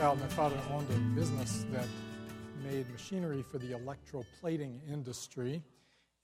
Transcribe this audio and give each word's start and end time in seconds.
child, 0.00 0.18
my 0.18 0.28
father 0.28 0.56
owned 0.72 0.88
a 0.88 0.98
business 1.14 1.66
that 1.70 1.84
made 2.64 2.90
machinery 2.90 3.42
for 3.42 3.58
the 3.58 3.72
electroplating 3.72 4.78
industry. 4.90 5.62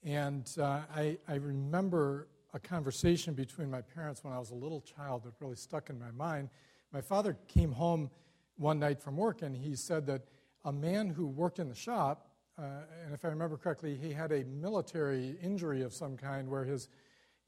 And 0.03 0.49
uh, 0.57 0.79
I, 0.95 1.19
I, 1.27 1.35
remember 1.35 2.27
a 2.55 2.59
conversation 2.59 3.35
between 3.35 3.69
my 3.69 3.81
parents 3.81 4.23
when 4.23 4.33
I 4.33 4.39
was 4.39 4.49
a 4.49 4.55
little 4.55 4.81
child 4.81 5.25
that 5.25 5.33
really 5.39 5.57
stuck 5.57 5.91
in 5.91 5.99
my 5.99 6.09
mind. 6.09 6.49
My 6.91 7.01
father 7.01 7.37
came 7.47 7.71
home 7.71 8.09
one 8.55 8.79
night 8.79 8.99
from 8.99 9.15
work 9.15 9.43
and 9.43 9.55
he 9.55 9.75
said 9.75 10.07
that 10.07 10.23
a 10.65 10.73
man 10.73 11.07
who 11.07 11.27
worked 11.27 11.59
in 11.59 11.69
the 11.69 11.75
shop, 11.75 12.31
uh, 12.57 12.63
and 13.05 13.13
if 13.13 13.23
I 13.25 13.27
remember 13.27 13.57
correctly, 13.57 13.95
he 13.95 14.11
had 14.11 14.31
a 14.31 14.43
military 14.45 15.37
injury 15.39 15.83
of 15.83 15.93
some 15.93 16.17
kind 16.17 16.49
where 16.49 16.63
his, 16.63 16.89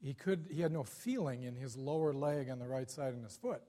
he, 0.00 0.14
could, 0.14 0.46
he 0.48 0.60
had 0.60 0.70
no 0.70 0.84
feeling 0.84 1.42
in 1.42 1.56
his 1.56 1.76
lower 1.76 2.12
leg 2.12 2.50
on 2.50 2.60
the 2.60 2.68
right 2.68 2.88
side 2.88 3.14
and 3.14 3.24
his 3.24 3.36
foot. 3.36 3.62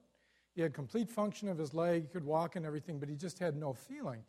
He 0.54 0.60
had 0.60 0.74
complete 0.74 1.08
function 1.08 1.48
of 1.48 1.58
his 1.58 1.72
leg, 1.72 2.02
he 2.02 2.08
could 2.08 2.24
walk 2.24 2.56
and 2.56 2.66
everything, 2.66 2.98
but 2.98 3.08
he 3.08 3.16
just 3.16 3.38
had 3.38 3.56
no 3.56 3.72
feeling. 3.72 4.22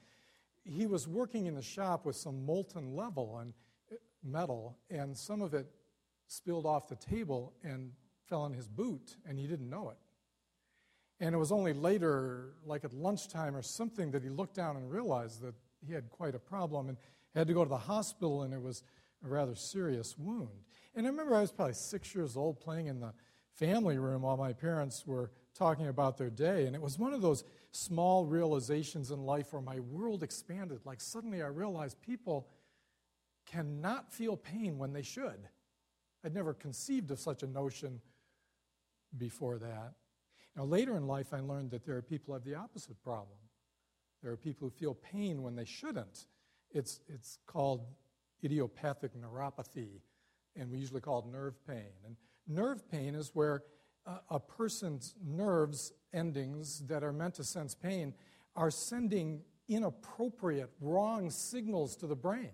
He 0.64 0.86
was 0.86 1.08
working 1.08 1.48
in 1.48 1.56
the 1.56 1.62
shop 1.62 2.06
with 2.06 2.16
some 2.16 2.46
molten 2.46 2.96
level 2.96 3.40
and 3.40 3.54
uh, 3.92 3.96
metal, 4.24 4.78
and 4.90 5.18
some 5.18 5.42
of 5.42 5.54
it 5.54 5.68
spilled 6.28 6.66
off 6.66 6.88
the 6.88 6.96
table 6.96 7.54
and 7.64 7.92
fell 8.30 8.42
on 8.42 8.54
his 8.54 8.68
boot, 8.68 9.18
and 9.28 9.38
he 9.38 9.48
didn't 9.48 9.70
know 9.70 9.90
it. 9.90 9.98
And 11.20 11.36
it 11.36 11.38
was 11.38 11.52
only 11.52 11.74
later, 11.74 12.54
like 12.66 12.86
at 12.86 12.94
lunchtime 12.94 13.56
or 13.56 13.62
something, 13.62 14.12
that 14.12 14.24
he 14.24 14.30
looked 14.30 14.56
down 14.56 14.78
and 14.78 14.90
realized 14.90 15.42
that 15.42 15.54
he 15.86 15.94
had 15.94 16.10
quite 16.10 16.36
a 16.36 16.40
problem 16.40 16.90
and 16.90 16.98
had 17.36 17.48
to 17.48 17.54
go 17.54 17.64
to 17.64 17.70
the 17.70 17.78
hospital, 17.78 18.44
and 18.44 18.54
it 18.54 18.62
was 18.62 18.84
a 19.26 19.28
rather 19.28 19.56
serious 19.56 20.18
wound. 20.18 20.50
And 20.96 21.06
I 21.06 21.10
remember 21.10 21.36
I 21.36 21.42
was 21.42 21.52
probably 21.52 21.74
six 21.74 22.16
years 22.16 22.38
old 22.38 22.60
playing 22.60 22.88
in 22.88 23.00
the 23.00 23.14
family 23.54 23.98
room 23.98 24.24
while 24.24 24.38
my 24.38 24.54
parents 24.54 25.06
were 25.06 25.32
talking 25.54 25.88
about 25.88 26.18
their 26.18 26.30
day. 26.30 26.66
And 26.66 26.76
it 26.76 26.82
was 26.82 26.98
one 26.98 27.14
of 27.14 27.22
those 27.22 27.44
small 27.72 28.26
realizations 28.26 29.12
in 29.12 29.26
life 29.26 29.54
where 29.54 29.62
my 29.62 29.80
world 29.80 30.24
expanded. 30.24 30.80
Like 30.86 31.02
suddenly 31.02 31.42
I 31.42 31.48
realized 31.48 32.02
people 32.02 32.48
cannot 33.46 34.12
feel 34.12 34.38
pain 34.38 34.78
when 34.78 34.94
they 34.94 35.02
should. 35.02 35.48
I'd 36.24 36.34
never 36.34 36.54
conceived 36.54 37.12
of 37.12 37.20
such 37.20 37.44
a 37.44 37.48
notion 37.48 38.00
before 39.18 39.58
that. 39.60 39.94
Now, 40.56 40.64
later 40.64 40.96
in 40.96 41.08
life, 41.08 41.34
I 41.34 41.40
learned 41.40 41.72
that 41.72 41.86
there 41.86 41.98
are 41.98 42.02
people 42.02 42.28
who 42.28 42.34
have 42.34 42.44
the 42.44 42.56
opposite 42.56 43.02
problem. 43.04 43.38
There 44.22 44.32
are 44.32 44.38
people 44.38 44.68
who 44.68 44.72
feel 44.72 44.94
pain 44.94 45.42
when 45.42 45.56
they 45.56 45.66
shouldn't. 45.66 46.28
It's, 46.72 47.02
it's 47.08 47.40
called 47.46 47.86
idiopathic 48.44 49.12
neuropathy, 49.20 50.02
and 50.56 50.70
we 50.70 50.78
usually 50.78 51.02
call 51.02 51.20
it 51.20 51.26
nerve 51.26 51.56
pain. 51.68 51.92
And 52.06 52.16
nerve 52.48 52.90
pain 52.90 53.16
is 53.16 53.32
where 53.34 53.64
a 54.30 54.40
person's 54.40 55.16
nerves 55.26 55.94
endings 56.14 56.80
that 56.88 57.04
are 57.04 57.14
meant 57.14 57.36
to 57.36 57.44
sense 57.44 57.74
pain 57.74 58.14
are 58.56 58.70
sending 58.70 59.42
inappropriate, 59.68 60.70
wrong 60.82 61.30
signals 61.30 61.96
to 61.98 62.08
the 62.08 62.16
brain. 62.16 62.52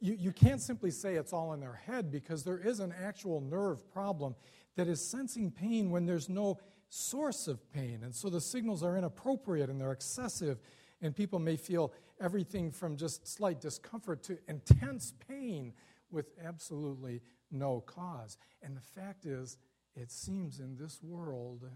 You, 0.00 0.14
you 0.18 0.32
can't 0.32 0.60
simply 0.60 0.90
say 0.90 1.16
it's 1.16 1.32
all 1.32 1.52
in 1.52 1.60
their 1.60 1.74
head 1.74 2.10
because 2.10 2.42
there 2.42 2.58
is 2.58 2.80
an 2.80 2.94
actual 3.02 3.40
nerve 3.40 3.90
problem 3.90 4.34
that 4.76 4.88
is 4.88 5.06
sensing 5.06 5.50
pain 5.50 5.90
when 5.90 6.06
there's 6.06 6.28
no 6.28 6.58
source 6.88 7.46
of 7.46 7.70
pain. 7.72 8.00
And 8.02 8.14
so 8.14 8.30
the 8.30 8.40
signals 8.40 8.82
are 8.82 8.96
inappropriate 8.96 9.68
and 9.68 9.80
they're 9.80 9.92
excessive, 9.92 10.58
and 11.02 11.14
people 11.14 11.38
may 11.38 11.56
feel 11.56 11.92
everything 12.20 12.70
from 12.70 12.96
just 12.96 13.28
slight 13.28 13.60
discomfort 13.60 14.22
to 14.24 14.38
intense 14.48 15.12
pain 15.28 15.74
with 16.10 16.30
absolutely 16.44 17.20
no 17.50 17.80
cause. 17.80 18.38
And 18.62 18.76
the 18.76 18.80
fact 18.80 19.26
is, 19.26 19.58
it 20.00 20.10
seems 20.10 20.60
in 20.60 20.76
this 20.76 21.02
world, 21.02 21.68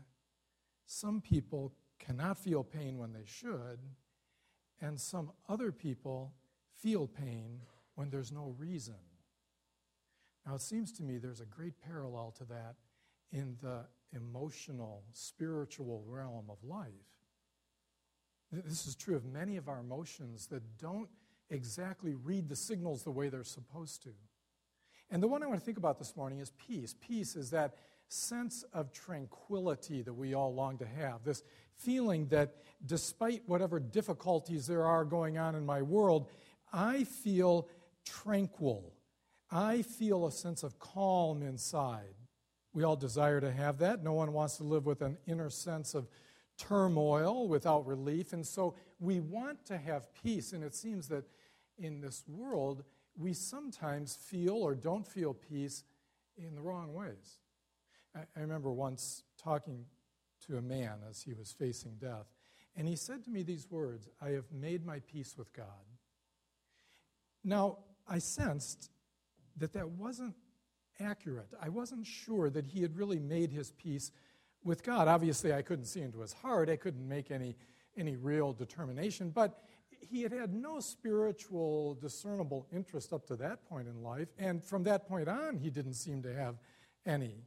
some 0.86 1.20
people 1.20 1.72
cannot 1.98 2.38
feel 2.38 2.64
pain 2.64 2.98
when 2.98 3.12
they 3.12 3.24
should, 3.26 3.78
and 4.80 4.98
some 4.98 5.30
other 5.48 5.70
people 5.70 6.32
feel 6.82 7.06
pain 7.06 7.60
when 7.94 8.10
there's 8.10 8.32
no 8.32 8.54
reason. 8.58 8.96
Now, 10.46 10.54
it 10.54 10.60
seems 10.60 10.92
to 10.92 11.02
me 11.02 11.18
there's 11.18 11.40
a 11.40 11.46
great 11.46 11.74
parallel 11.80 12.34
to 12.38 12.44
that 12.44 12.74
in 13.32 13.56
the 13.62 13.86
emotional, 14.14 15.02
spiritual 15.12 16.04
realm 16.06 16.46
of 16.50 16.62
life. 16.62 16.92
This 18.52 18.86
is 18.86 18.94
true 18.94 19.16
of 19.16 19.24
many 19.24 19.56
of 19.56 19.68
our 19.68 19.80
emotions 19.80 20.46
that 20.48 20.62
don't 20.78 21.08
exactly 21.50 22.14
read 22.14 22.48
the 22.48 22.56
signals 22.56 23.02
the 23.02 23.10
way 23.10 23.28
they're 23.28 23.42
supposed 23.42 24.02
to. 24.04 24.10
And 25.10 25.22
the 25.22 25.28
one 25.28 25.42
I 25.42 25.46
want 25.46 25.58
to 25.60 25.64
think 25.64 25.78
about 25.78 25.98
this 25.98 26.16
morning 26.16 26.40
is 26.40 26.50
peace. 26.50 26.94
Peace 27.00 27.36
is 27.36 27.50
that 27.50 27.74
sense 28.08 28.64
of 28.72 28.92
tranquility 28.92 30.02
that 30.02 30.12
we 30.12 30.34
all 30.34 30.54
long 30.54 30.78
to 30.78 30.86
have, 30.86 31.24
this 31.24 31.42
feeling 31.76 32.26
that 32.28 32.54
despite 32.86 33.42
whatever 33.46 33.80
difficulties 33.80 34.66
there 34.66 34.84
are 34.84 35.04
going 35.04 35.38
on 35.38 35.54
in 35.54 35.66
my 35.66 35.82
world, 35.82 36.28
I 36.72 37.04
feel 37.04 37.68
tranquil. 38.04 38.92
I 39.50 39.82
feel 39.82 40.26
a 40.26 40.32
sense 40.32 40.62
of 40.62 40.78
calm 40.78 41.42
inside. 41.42 42.14
We 42.72 42.82
all 42.82 42.96
desire 42.96 43.40
to 43.40 43.52
have 43.52 43.78
that. 43.78 44.02
No 44.02 44.12
one 44.12 44.32
wants 44.32 44.56
to 44.56 44.64
live 44.64 44.84
with 44.84 45.00
an 45.02 45.16
inner 45.26 45.50
sense 45.50 45.94
of 45.94 46.08
turmoil 46.58 47.48
without 47.48 47.86
relief. 47.86 48.32
And 48.32 48.46
so 48.46 48.74
we 48.98 49.20
want 49.20 49.64
to 49.66 49.78
have 49.78 50.12
peace. 50.22 50.52
And 50.52 50.64
it 50.64 50.74
seems 50.74 51.08
that 51.08 51.24
in 51.78 52.00
this 52.00 52.24
world, 52.26 52.84
we 53.16 53.32
sometimes 53.32 54.16
feel 54.16 54.54
or 54.54 54.74
don't 54.74 55.06
feel 55.06 55.34
peace 55.34 55.84
in 56.36 56.54
the 56.54 56.60
wrong 56.60 56.92
ways. 56.92 57.38
I, 58.14 58.40
remember 58.40 58.72
once 58.72 59.24
talking 59.42 59.84
to 60.46 60.56
a 60.56 60.62
man 60.62 60.98
as 61.08 61.22
he 61.22 61.32
was 61.32 61.52
facing 61.52 61.96
death, 61.96 62.26
and 62.76 62.86
he 62.86 62.96
said 62.96 63.24
to 63.24 63.30
me 63.30 63.42
these 63.42 63.70
words 63.70 64.08
I 64.20 64.30
have 64.30 64.50
made 64.52 64.84
my 64.84 65.00
peace 65.00 65.36
with 65.36 65.52
God. 65.52 65.66
Now, 67.42 67.78
I 68.08 68.18
sensed 68.18 68.90
that 69.56 69.72
that 69.72 69.88
wasn't 69.88 70.34
accurate. 71.00 71.48
I 71.60 71.68
wasn't 71.68 72.06
sure 72.06 72.50
that 72.50 72.66
he 72.66 72.82
had 72.82 72.96
really 72.96 73.18
made 73.18 73.50
his 73.50 73.72
peace 73.72 74.12
with 74.62 74.82
God. 74.82 75.08
Obviously, 75.08 75.52
I 75.52 75.62
couldn't 75.62 75.86
see 75.86 76.00
into 76.00 76.20
his 76.20 76.32
heart, 76.32 76.68
I 76.68 76.76
couldn't 76.76 77.06
make 77.06 77.30
any, 77.30 77.56
any 77.96 78.16
real 78.16 78.52
determination, 78.52 79.30
but 79.30 79.60
he 80.00 80.22
had 80.22 80.32
had 80.32 80.52
no 80.52 80.80
spiritual 80.80 81.94
discernible 81.94 82.66
interest 82.72 83.12
up 83.12 83.26
to 83.26 83.36
that 83.36 83.64
point 83.68 83.88
in 83.88 84.02
life, 84.02 84.28
and 84.38 84.62
from 84.62 84.84
that 84.84 85.08
point 85.08 85.28
on, 85.28 85.56
he 85.56 85.70
didn't 85.70 85.94
seem 85.94 86.22
to 86.22 86.34
have 86.34 86.56
any 87.06 87.44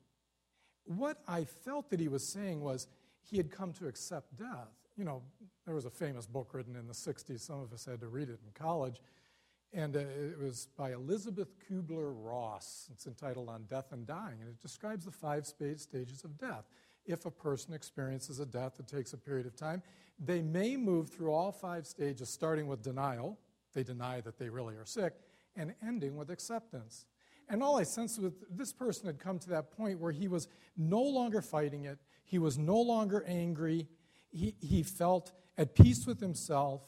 what 0.87 1.19
I 1.27 1.43
felt 1.43 1.89
that 1.89 1.99
he 1.99 2.07
was 2.07 2.27
saying 2.27 2.61
was 2.61 2.87
he 3.23 3.37
had 3.37 3.51
come 3.51 3.73
to 3.73 3.87
accept 3.87 4.35
death. 4.37 4.73
You 4.95 5.05
know, 5.05 5.21
there 5.65 5.75
was 5.75 5.85
a 5.85 5.89
famous 5.89 6.25
book 6.25 6.53
written 6.53 6.75
in 6.75 6.87
the 6.87 6.93
60s, 6.93 7.41
some 7.41 7.59
of 7.59 7.71
us 7.73 7.85
had 7.85 7.99
to 8.01 8.07
read 8.07 8.29
it 8.29 8.39
in 8.43 8.51
college, 8.53 9.01
and 9.73 9.95
uh, 9.95 9.99
it 9.99 10.39
was 10.39 10.67
by 10.77 10.93
Elizabeth 10.93 11.49
Kubler 11.69 12.13
Ross. 12.15 12.89
It's 12.93 13.05
entitled 13.05 13.49
On 13.49 13.65
Death 13.69 13.91
and 13.91 14.07
Dying, 14.07 14.37
and 14.39 14.49
it 14.49 14.61
describes 14.61 15.05
the 15.05 15.11
five 15.11 15.45
stages 15.45 16.23
of 16.23 16.37
death. 16.37 16.65
If 17.05 17.25
a 17.25 17.31
person 17.31 17.73
experiences 17.73 18.39
a 18.39 18.45
death 18.45 18.77
that 18.77 18.87
takes 18.87 19.13
a 19.13 19.17
period 19.17 19.45
of 19.45 19.55
time, 19.55 19.83
they 20.19 20.41
may 20.41 20.77
move 20.77 21.09
through 21.09 21.31
all 21.31 21.51
five 21.51 21.85
stages, 21.85 22.29
starting 22.29 22.67
with 22.67 22.81
denial, 22.81 23.37
they 23.73 23.83
deny 23.83 24.21
that 24.21 24.39
they 24.39 24.49
really 24.49 24.75
are 24.75 24.85
sick, 24.85 25.13
and 25.55 25.73
ending 25.85 26.15
with 26.15 26.29
acceptance. 26.31 27.05
And 27.49 27.63
all 27.63 27.77
I 27.77 27.83
sensed 27.83 28.21
was 28.21 28.33
this 28.49 28.73
person 28.73 29.07
had 29.07 29.19
come 29.19 29.39
to 29.39 29.49
that 29.49 29.71
point 29.71 29.99
where 29.99 30.11
he 30.11 30.27
was 30.27 30.47
no 30.75 31.01
longer 31.01 31.41
fighting 31.41 31.85
it, 31.85 31.99
he 32.25 32.39
was 32.39 32.57
no 32.57 32.79
longer 32.79 33.23
angry, 33.25 33.87
he, 34.29 34.55
he 34.59 34.83
felt 34.83 35.31
at 35.57 35.73
peace 35.75 36.05
with 36.05 36.19
himself, 36.19 36.81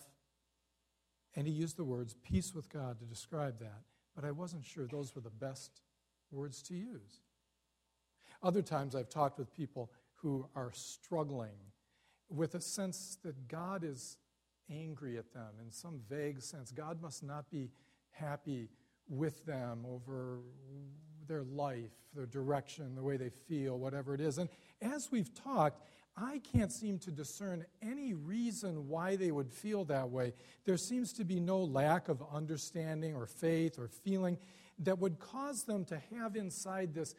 and 1.35 1.47
he 1.47 1.53
used 1.53 1.77
the 1.77 1.83
words 1.83 2.13
peace 2.23 2.53
with 2.53 2.69
God 2.69 2.99
to 2.99 3.05
describe 3.05 3.59
that. 3.59 3.83
But 4.15 4.25
I 4.25 4.31
wasn't 4.31 4.65
sure 4.65 4.85
those 4.85 5.15
were 5.15 5.21
the 5.21 5.29
best 5.29 5.81
words 6.31 6.61
to 6.63 6.75
use. 6.75 7.21
Other 8.43 8.61
times 8.61 8.95
I've 8.95 9.09
talked 9.09 9.39
with 9.39 9.53
people 9.53 9.91
who 10.15 10.47
are 10.55 10.71
struggling 10.73 11.55
with 12.29 12.55
a 12.55 12.61
sense 12.61 13.17
that 13.23 13.47
God 13.47 13.83
is 13.83 14.17
angry 14.69 15.17
at 15.17 15.33
them 15.33 15.53
in 15.61 15.71
some 15.71 16.01
vague 16.09 16.41
sense. 16.41 16.71
God 16.71 17.01
must 17.01 17.23
not 17.23 17.49
be 17.49 17.69
happy 18.11 18.69
with 19.09 19.45
them 19.45 19.85
over 19.87 20.39
their 21.27 21.43
life, 21.43 21.91
their 22.15 22.25
direction, 22.25 22.95
the 22.95 23.03
way 23.03 23.17
they 23.17 23.29
feel, 23.29 23.77
whatever 23.77 24.13
it 24.13 24.21
is. 24.21 24.37
And 24.37 24.49
as 24.81 25.09
we've 25.11 25.33
talked, 25.33 25.81
I 26.17 26.41
can't 26.51 26.71
seem 26.71 26.99
to 26.99 27.11
discern 27.11 27.65
any 27.81 28.13
reason 28.13 28.87
why 28.87 29.15
they 29.15 29.31
would 29.31 29.51
feel 29.51 29.85
that 29.85 30.09
way. 30.09 30.33
There 30.65 30.77
seems 30.77 31.13
to 31.13 31.23
be 31.23 31.39
no 31.39 31.59
lack 31.59 32.09
of 32.09 32.21
understanding 32.33 33.15
or 33.15 33.25
faith 33.25 33.79
or 33.79 33.87
feeling 33.87 34.37
that 34.79 34.99
would 34.99 35.19
cause 35.19 35.63
them 35.63 35.85
to 35.85 36.01
have 36.17 36.35
inside 36.35 36.93
this 36.93 37.15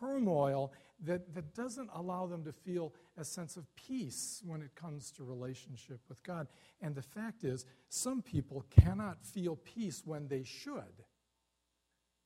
turmoil 0.00 0.72
that, 1.04 1.34
that 1.34 1.54
doesn't 1.54 1.90
allow 1.94 2.26
them 2.26 2.44
to 2.44 2.52
feel 2.52 2.94
a 3.18 3.24
sense 3.24 3.56
of 3.56 3.64
peace 3.74 4.42
when 4.44 4.62
it 4.62 4.74
comes 4.74 5.10
to 5.12 5.24
relationship 5.24 6.00
with 6.08 6.22
God. 6.22 6.46
And 6.80 6.94
the 6.94 7.02
fact 7.02 7.44
is, 7.44 7.66
some 7.88 8.22
people 8.22 8.64
cannot 8.70 9.24
feel 9.24 9.56
peace 9.56 10.02
when 10.04 10.28
they 10.28 10.44
should 10.44 11.04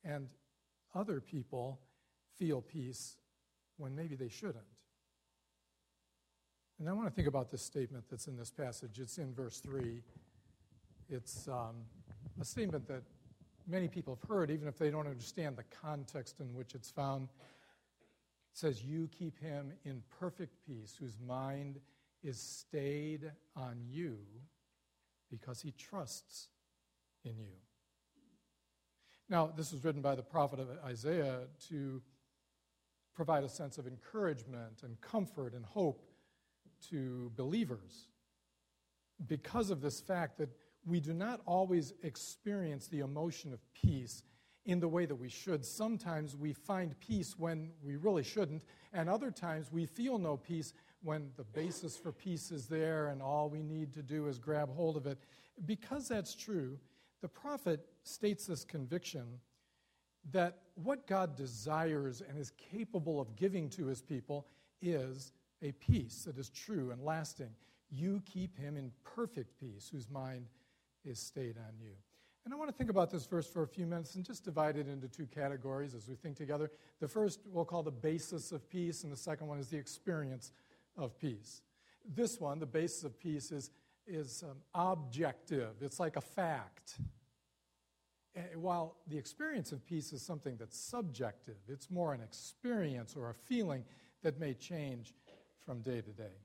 and 0.05 0.29
other 0.95 1.21
people 1.21 1.81
feel 2.37 2.61
peace 2.61 3.17
when 3.77 3.95
maybe 3.95 4.17
they 4.17 4.29
shouldn't. 4.29 4.65
And 6.79 6.89
I 6.89 6.93
want 6.93 7.09
to 7.09 7.15
think 7.15 7.29
about 7.29 7.51
this 7.51 7.63
statement 7.63 8.05
that's 8.11 8.27
in 8.27 8.37
this 8.37 8.51
passage. 8.51 8.99
It's 8.99 9.19
in 9.19 9.35
verse 9.35 9.59
3. 9.61 10.01
It's 11.11 11.47
um, 11.49 11.77
a 12.41 12.45
statement 12.45 12.89
that 12.89 13.03
many 13.69 13.87
people 13.87 14.19
have 14.21 14.29
heard, 14.29 14.51
even 14.51 14.67
if 14.67 14.79
they 14.79 14.91
don't 14.91 15.07
understand 15.07 15.57
the 15.57 15.65
context 15.83 16.41
in 16.41 16.55
which 16.55 16.75
it's 16.75 16.91
found. 16.91 17.29
It 18.53 18.59
says, 18.59 18.83
You 18.83 19.09
keep 19.09 19.39
him 19.39 19.73
in 19.85 20.03
perfect 20.19 20.57
peace, 20.67 20.97
whose 20.99 21.19
mind 21.27 21.81
is 22.23 22.41
stayed 22.41 23.31
on 23.57 23.77
you 23.87 24.19
because 25.31 25.61
he 25.61 25.73
trusts 25.73 26.49
in 27.25 27.39
you. 27.39 27.53
Now, 29.31 29.53
this 29.57 29.71
was 29.71 29.85
written 29.85 30.03
by 30.03 30.17
the 30.17 30.23
prophet 30.23 30.59
Isaiah 30.85 31.43
to 31.69 32.03
provide 33.15 33.45
a 33.45 33.49
sense 33.49 33.79
of 33.79 33.87
encouragement 33.87 34.83
and 34.83 35.01
comfort 35.01 35.55
and 35.55 35.65
hope 35.65 36.05
to 36.91 37.31
believers 37.37 38.09
because 39.29 39.71
of 39.71 39.81
this 39.81 40.01
fact 40.01 40.37
that 40.39 40.49
we 40.85 40.99
do 40.99 41.13
not 41.13 41.41
always 41.47 41.93
experience 42.03 42.89
the 42.89 43.01
emotion 43.01 43.53
of 43.53 43.61
peace 43.73 44.25
in 44.65 44.81
the 44.81 44.89
way 44.89 45.07
that 45.07 45.15
we 45.15 45.29
should. 45.29 45.65
Sometimes 45.65 46.37
we 46.37 46.53
find 46.53 46.99
peace 46.99 47.39
when 47.39 47.71
we 47.85 47.97
really 47.97 48.25
shouldn't, 48.25 48.63
and 48.93 49.09
other 49.09 49.31
times 49.31 49.71
we 49.71 49.87
feel 49.87 50.19
no 50.19 50.37
peace 50.37 50.73
when 51.03 51.31
the 51.37 51.45
basis 51.45 51.97
for 51.97 52.11
peace 52.11 52.51
is 52.51 52.67
there 52.67 53.09
and 53.09 53.23
all 53.23 53.49
we 53.49 53.63
need 53.63 53.93
to 53.93 54.03
do 54.03 54.27
is 54.27 54.39
grab 54.39 54.75
hold 54.75 54.97
of 54.97 55.07
it. 55.07 55.19
Because 55.67 56.09
that's 56.09 56.35
true, 56.35 56.79
the 57.21 57.29
prophet 57.29 57.87
states 58.03 58.47
this 58.47 58.65
conviction 58.65 59.41
that 60.33 60.59
what 60.75 61.07
God 61.07 61.37
desires 61.37 62.23
and 62.27 62.39
is 62.39 62.53
capable 62.73 63.21
of 63.21 63.37
giving 63.37 63.69
to 63.71 63.87
his 63.87 64.03
people 64.03 64.47
is 64.83 65.33
a 65.63 65.73
peace 65.73 66.25
that 66.25 66.39
is 66.39 66.51
true 66.51 66.91
and 66.91 67.03
lasting. 67.03 67.51
You 67.91 68.23
keep 68.25 68.57
him 68.57 68.77
in 68.77 68.93
perfect 69.03 69.59
peace, 69.59 69.89
whose 69.91 70.09
mind 70.09 70.47
is 71.05 71.19
stayed 71.19 71.57
on 71.57 71.75
you. 71.81 71.93
And 72.45 72.55
I 72.55 72.57
want 72.57 72.71
to 72.71 72.77
think 72.77 72.91
about 72.91 73.11
this 73.11 73.27
verse 73.27 73.47
for 73.47 73.63
a 73.63 73.69
few 73.69 73.87
minutes 73.87 74.15
and 74.15 74.25
just 74.25 74.45
divide 74.45 74.77
it 74.77 74.89
into 74.89 75.09
two 75.09 75.27
categories 75.27 75.95
as 75.95 76.09
we 76.09 76.15
think 76.15 76.37
together. 76.37 76.71
The 77.01 77.09
first 77.09 77.41
we'll 77.47 77.67
call 77.67 77.83
the 77.83 77.91
basis 77.91 78.53
of 78.53 78.69
peace, 78.71 79.05
and 79.05 79.13
the 79.13 79.17
second 79.17 79.47
one 79.47 79.59
is 79.59 79.69
the 79.69 79.77
experience 79.77 80.53
of 80.97 81.19
peace. 81.19 81.63
This 82.15 82.41
one, 82.41 82.59
the 82.59 82.67
basis 82.67 83.05
of 83.05 83.19
peace, 83.21 83.53
is, 83.53 83.71
is 84.07 84.43
um, 84.43 84.59
objective, 84.75 85.75
it's 85.81 86.01
like 86.01 86.17
a 86.17 86.21
fact. 86.21 86.99
And 88.35 88.63
while 88.63 88.97
the 89.09 89.19
experience 89.19 89.73
of 89.73 89.85
peace 89.85 90.13
is 90.13 90.23
something 90.23 90.57
that's 90.57 90.79
subjective, 90.79 91.57
it's 91.69 91.91
more 91.91 92.15
an 92.15 92.21
experience 92.21 93.17
or 93.17 93.31
a 93.31 93.35
feeling 93.35 93.85
that 94.23 94.39
may 94.39 94.55
change 94.55 95.15
from 95.65 95.81
day 95.81 96.01
to 96.01 96.11
day. 96.11 96.37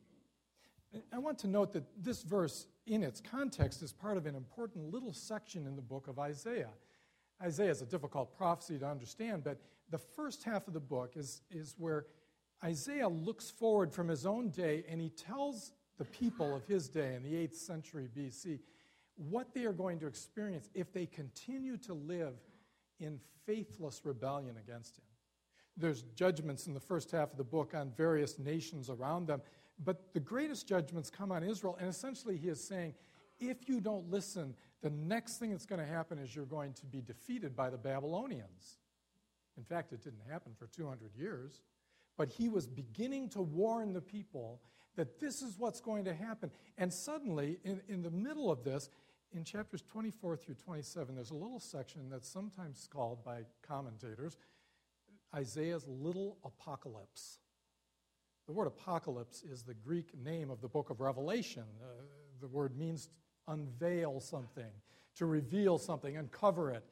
I 1.11 1.19
want 1.19 1.37
to 1.39 1.47
note 1.47 1.73
that 1.73 1.83
this 2.01 2.23
verse, 2.23 2.67
in 2.87 3.03
its 3.03 3.21
context, 3.21 3.81
is 3.81 3.91
part 3.91 4.17
of 4.17 4.25
an 4.25 4.35
important 4.35 4.91
little 4.91 5.13
section 5.13 5.67
in 5.67 5.75
the 5.75 5.81
book 5.81 6.07
of 6.07 6.19
Isaiah. 6.19 6.69
Isaiah 7.41 7.71
is 7.71 7.81
a 7.81 7.85
difficult 7.85 8.35
prophecy 8.37 8.79
to 8.79 8.87
understand, 8.87 9.43
but 9.43 9.59
the 9.89 9.97
first 9.97 10.43
half 10.43 10.67
of 10.67 10.73
the 10.73 10.79
book 10.79 11.13
is, 11.17 11.41
is 11.51 11.75
where 11.77 12.05
Isaiah 12.63 13.09
looks 13.09 13.49
forward 13.49 13.91
from 13.91 14.07
his 14.07 14.25
own 14.25 14.49
day 14.49 14.85
and 14.89 15.01
he 15.01 15.09
tells 15.09 15.71
the 15.97 16.05
people 16.05 16.55
of 16.55 16.65
his 16.65 16.89
day 16.89 17.15
in 17.15 17.23
the 17.23 17.33
8th 17.33 17.55
century 17.55 18.09
BC 18.15 18.59
what 19.17 19.53
they 19.53 19.65
are 19.65 19.73
going 19.73 19.99
to 19.99 20.07
experience 20.07 20.69
if 20.73 20.91
they 20.91 21.05
continue 21.05 21.77
to 21.77 21.93
live 21.93 22.33
in 22.99 23.19
faithless 23.45 24.01
rebellion 24.03 24.57
against 24.57 24.97
him. 24.97 25.03
There's 25.77 26.03
judgments 26.15 26.67
in 26.67 26.73
the 26.73 26.79
first 26.79 27.11
half 27.11 27.31
of 27.31 27.37
the 27.37 27.43
book 27.43 27.73
on 27.73 27.91
various 27.95 28.39
nations 28.39 28.89
around 28.89 29.27
them, 29.27 29.41
but 29.83 30.13
the 30.13 30.19
greatest 30.19 30.67
judgments 30.67 31.09
come 31.09 31.31
on 31.31 31.43
Israel, 31.43 31.77
and 31.79 31.89
essentially 31.89 32.37
he 32.37 32.49
is 32.49 32.65
saying, 32.65 32.93
if 33.39 33.67
you 33.67 33.81
don't 33.81 34.09
listen, 34.09 34.55
the 34.81 34.89
next 34.89 35.37
thing 35.37 35.51
that's 35.51 35.65
going 35.65 35.81
to 35.81 35.87
happen 35.87 36.17
is 36.17 36.33
you're 36.33 36.45
going 36.45 36.73
to 36.73 36.85
be 36.85 37.01
defeated 37.01 37.55
by 37.55 37.69
the 37.69 37.77
Babylonians. 37.77 38.77
In 39.57 39.63
fact, 39.63 39.91
it 39.91 40.01
didn't 40.01 40.21
happen 40.29 40.53
for 40.57 40.67
200 40.67 41.13
years, 41.15 41.61
but 42.17 42.29
he 42.29 42.47
was 42.47 42.67
beginning 42.67 43.27
to 43.29 43.41
warn 43.41 43.91
the 43.91 44.01
people 44.01 44.61
that 44.95 45.19
this 45.19 45.41
is 45.41 45.57
what's 45.57 45.81
going 45.81 46.05
to 46.05 46.13
happen. 46.13 46.51
And 46.77 46.91
suddenly, 46.91 47.59
in, 47.63 47.81
in 47.87 48.01
the 48.01 48.11
middle 48.11 48.51
of 48.51 48.63
this, 48.63 48.89
in 49.33 49.43
chapters 49.43 49.81
24 49.81 50.37
through 50.37 50.55
27, 50.55 51.15
there's 51.15 51.31
a 51.31 51.35
little 51.35 51.59
section 51.59 52.09
that's 52.09 52.29
sometimes 52.29 52.87
called 52.91 53.23
by 53.23 53.41
commentators 53.67 54.37
Isaiah's 55.35 55.85
little 55.87 56.37
apocalypse. 56.45 57.39
The 58.47 58.53
word 58.53 58.67
apocalypse 58.67 59.43
is 59.43 59.63
the 59.63 59.73
Greek 59.73 60.17
name 60.23 60.49
of 60.49 60.61
the 60.61 60.67
book 60.67 60.89
of 60.89 61.01
Revelation. 61.01 61.63
Uh, 61.83 62.03
the 62.39 62.47
word 62.47 62.77
means 62.77 63.09
unveil 63.47 64.19
something, 64.19 64.71
to 65.17 65.25
reveal 65.25 65.77
something, 65.77 66.15
uncover 66.15 66.71
it, 66.71 66.85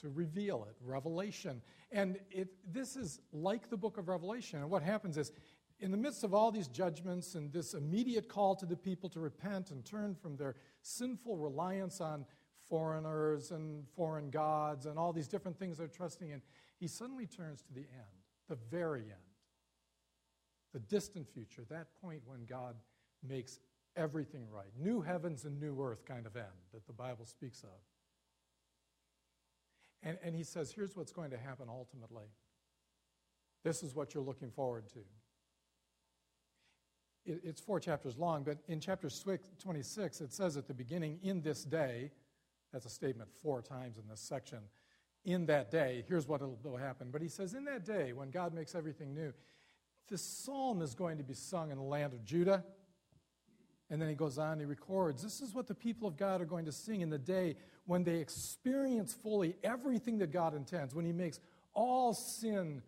to 0.00 0.08
reveal 0.08 0.66
it, 0.68 0.76
revelation. 0.84 1.60
And 1.92 2.18
it, 2.30 2.48
this 2.72 2.96
is 2.96 3.20
like 3.32 3.70
the 3.70 3.76
book 3.76 3.98
of 3.98 4.08
Revelation. 4.08 4.60
And 4.60 4.70
what 4.70 4.82
happens 4.82 5.16
is 5.16 5.32
in 5.80 5.90
the 5.90 5.96
midst 5.96 6.24
of 6.24 6.32
all 6.32 6.50
these 6.50 6.68
judgments 6.68 7.34
and 7.34 7.52
this 7.52 7.74
immediate 7.74 8.28
call 8.28 8.54
to 8.56 8.66
the 8.66 8.76
people 8.76 9.08
to 9.10 9.20
repent 9.20 9.70
and 9.70 9.84
turn 9.84 10.14
from 10.14 10.36
their 10.36 10.54
sinful 10.82 11.36
reliance 11.36 12.00
on 12.00 12.24
foreigners 12.68 13.50
and 13.50 13.84
foreign 13.94 14.30
gods 14.30 14.86
and 14.86 14.98
all 14.98 15.12
these 15.12 15.28
different 15.28 15.58
things 15.58 15.78
they're 15.78 15.88
trusting 15.88 16.30
in, 16.30 16.40
he 16.78 16.86
suddenly 16.86 17.26
turns 17.26 17.62
to 17.62 17.72
the 17.72 17.80
end, 17.80 18.22
the 18.48 18.56
very 18.70 19.02
end, 19.02 19.34
the 20.72 20.78
distant 20.80 21.28
future, 21.28 21.64
that 21.68 21.88
point 22.00 22.22
when 22.24 22.44
God 22.46 22.76
makes 23.26 23.58
everything 23.96 24.46
right. 24.50 24.70
New 24.78 25.00
heavens 25.00 25.44
and 25.44 25.60
new 25.60 25.80
earth 25.82 26.04
kind 26.04 26.26
of 26.26 26.36
end 26.36 26.46
that 26.72 26.86
the 26.86 26.92
Bible 26.92 27.26
speaks 27.26 27.62
of. 27.62 27.68
And, 30.02 30.18
and 30.22 30.34
he 30.34 30.42
says, 30.42 30.70
here's 30.70 30.96
what's 30.96 31.12
going 31.12 31.30
to 31.30 31.38
happen 31.38 31.66
ultimately. 31.68 32.26
This 33.62 33.82
is 33.82 33.94
what 33.94 34.14
you're 34.14 34.22
looking 34.22 34.50
forward 34.50 34.88
to 34.90 35.00
it's 37.26 37.60
four 37.60 37.80
chapters 37.80 38.16
long, 38.18 38.44
but 38.44 38.58
in 38.68 38.80
chapter 38.80 39.08
26, 39.08 40.20
it 40.20 40.32
says 40.32 40.56
at 40.56 40.66
the 40.66 40.74
beginning, 40.74 41.18
in 41.22 41.40
this 41.40 41.64
day, 41.64 42.10
that's 42.72 42.86
a 42.86 42.90
statement 42.90 43.30
four 43.42 43.62
times 43.62 43.98
in 43.98 44.06
this 44.08 44.20
section, 44.20 44.58
in 45.24 45.46
that 45.46 45.70
day, 45.70 46.04
here's 46.06 46.28
what 46.28 46.42
will 46.62 46.76
happen. 46.76 47.08
But 47.10 47.22
he 47.22 47.28
says, 47.28 47.54
in 47.54 47.64
that 47.64 47.84
day, 47.84 48.12
when 48.12 48.30
God 48.30 48.52
makes 48.52 48.74
everything 48.74 49.14
new, 49.14 49.32
this 50.08 50.22
psalm 50.22 50.82
is 50.82 50.94
going 50.94 51.16
to 51.16 51.24
be 51.24 51.32
sung 51.34 51.70
in 51.70 51.78
the 51.78 51.84
land 51.84 52.12
of 52.12 52.24
Judah. 52.24 52.62
And 53.88 54.00
then 54.00 54.08
he 54.08 54.14
goes 54.14 54.38
on, 54.38 54.58
he 54.58 54.66
records, 54.66 55.22
this 55.22 55.40
is 55.40 55.54
what 55.54 55.66
the 55.66 55.74
people 55.74 56.06
of 56.06 56.16
God 56.16 56.42
are 56.42 56.46
going 56.46 56.66
to 56.66 56.72
sing 56.72 57.00
in 57.00 57.08
the 57.08 57.18
day 57.18 57.56
when 57.86 58.04
they 58.04 58.16
experience 58.16 59.14
fully 59.14 59.56
everything 59.62 60.18
that 60.18 60.30
God 60.30 60.54
intends, 60.54 60.94
when 60.94 61.04
he 61.04 61.12
makes 61.12 61.40
all 61.74 62.12
sin, 62.12 62.82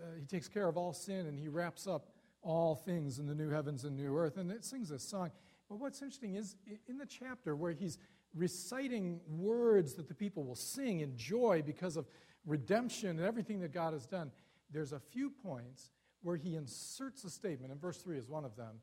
uh, 0.00 0.04
he 0.18 0.26
takes 0.26 0.48
care 0.48 0.68
of 0.68 0.76
all 0.76 0.92
sin, 0.92 1.26
and 1.26 1.38
he 1.38 1.48
wraps 1.48 1.86
up 1.86 2.08
all 2.46 2.76
things 2.76 3.18
in 3.18 3.26
the 3.26 3.34
new 3.34 3.50
heavens 3.50 3.84
and 3.84 3.96
new 3.96 4.16
earth. 4.16 4.36
And 4.36 4.50
it 4.50 4.64
sings 4.64 4.88
this 4.88 5.02
song. 5.02 5.30
But 5.68 5.80
what's 5.80 6.00
interesting 6.00 6.36
is 6.36 6.54
in 6.88 6.96
the 6.96 7.06
chapter 7.06 7.56
where 7.56 7.72
he's 7.72 7.98
reciting 8.34 9.20
words 9.28 9.94
that 9.94 10.06
the 10.06 10.14
people 10.14 10.44
will 10.44 10.54
sing 10.54 11.00
in 11.00 11.16
joy 11.16 11.62
because 11.66 11.96
of 11.96 12.06
redemption 12.46 13.10
and 13.10 13.20
everything 13.20 13.60
that 13.60 13.72
God 13.72 13.92
has 13.92 14.06
done, 14.06 14.30
there's 14.70 14.92
a 14.92 15.00
few 15.00 15.30
points 15.30 15.90
where 16.22 16.36
he 16.36 16.54
inserts 16.54 17.24
a 17.24 17.30
statement, 17.30 17.72
and 17.72 17.80
verse 17.80 17.98
3 17.98 18.16
is 18.16 18.28
one 18.28 18.44
of 18.44 18.56
them. 18.56 18.76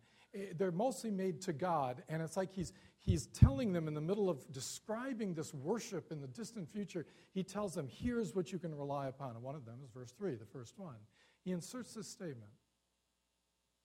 They're 0.57 0.71
mostly 0.71 1.11
made 1.11 1.41
to 1.41 1.53
God, 1.53 2.03
and 2.09 2.21
it's 2.21 2.35
like 2.35 2.51
he's, 2.51 2.73
he's 2.97 3.27
telling 3.27 3.71
them 3.71 3.87
in 3.87 3.93
the 3.93 4.01
middle 4.01 4.29
of 4.29 4.51
describing 4.51 5.33
this 5.33 5.53
worship 5.53 6.11
in 6.11 6.21
the 6.21 6.27
distant 6.27 6.71
future, 6.71 7.05
he 7.33 7.43
tells 7.43 7.73
them, 7.73 7.87
here's 7.87 8.33
what 8.33 8.51
you 8.51 8.59
can 8.59 8.75
rely 8.75 9.07
upon. 9.07 9.35
And 9.35 9.43
one 9.43 9.55
of 9.55 9.65
them 9.65 9.75
is 9.83 9.89
verse 9.91 10.11
3, 10.11 10.35
the 10.35 10.45
first 10.45 10.79
one. 10.79 10.95
He 11.43 11.51
inserts 11.51 11.93
this 11.93 12.07
statement 12.07 12.49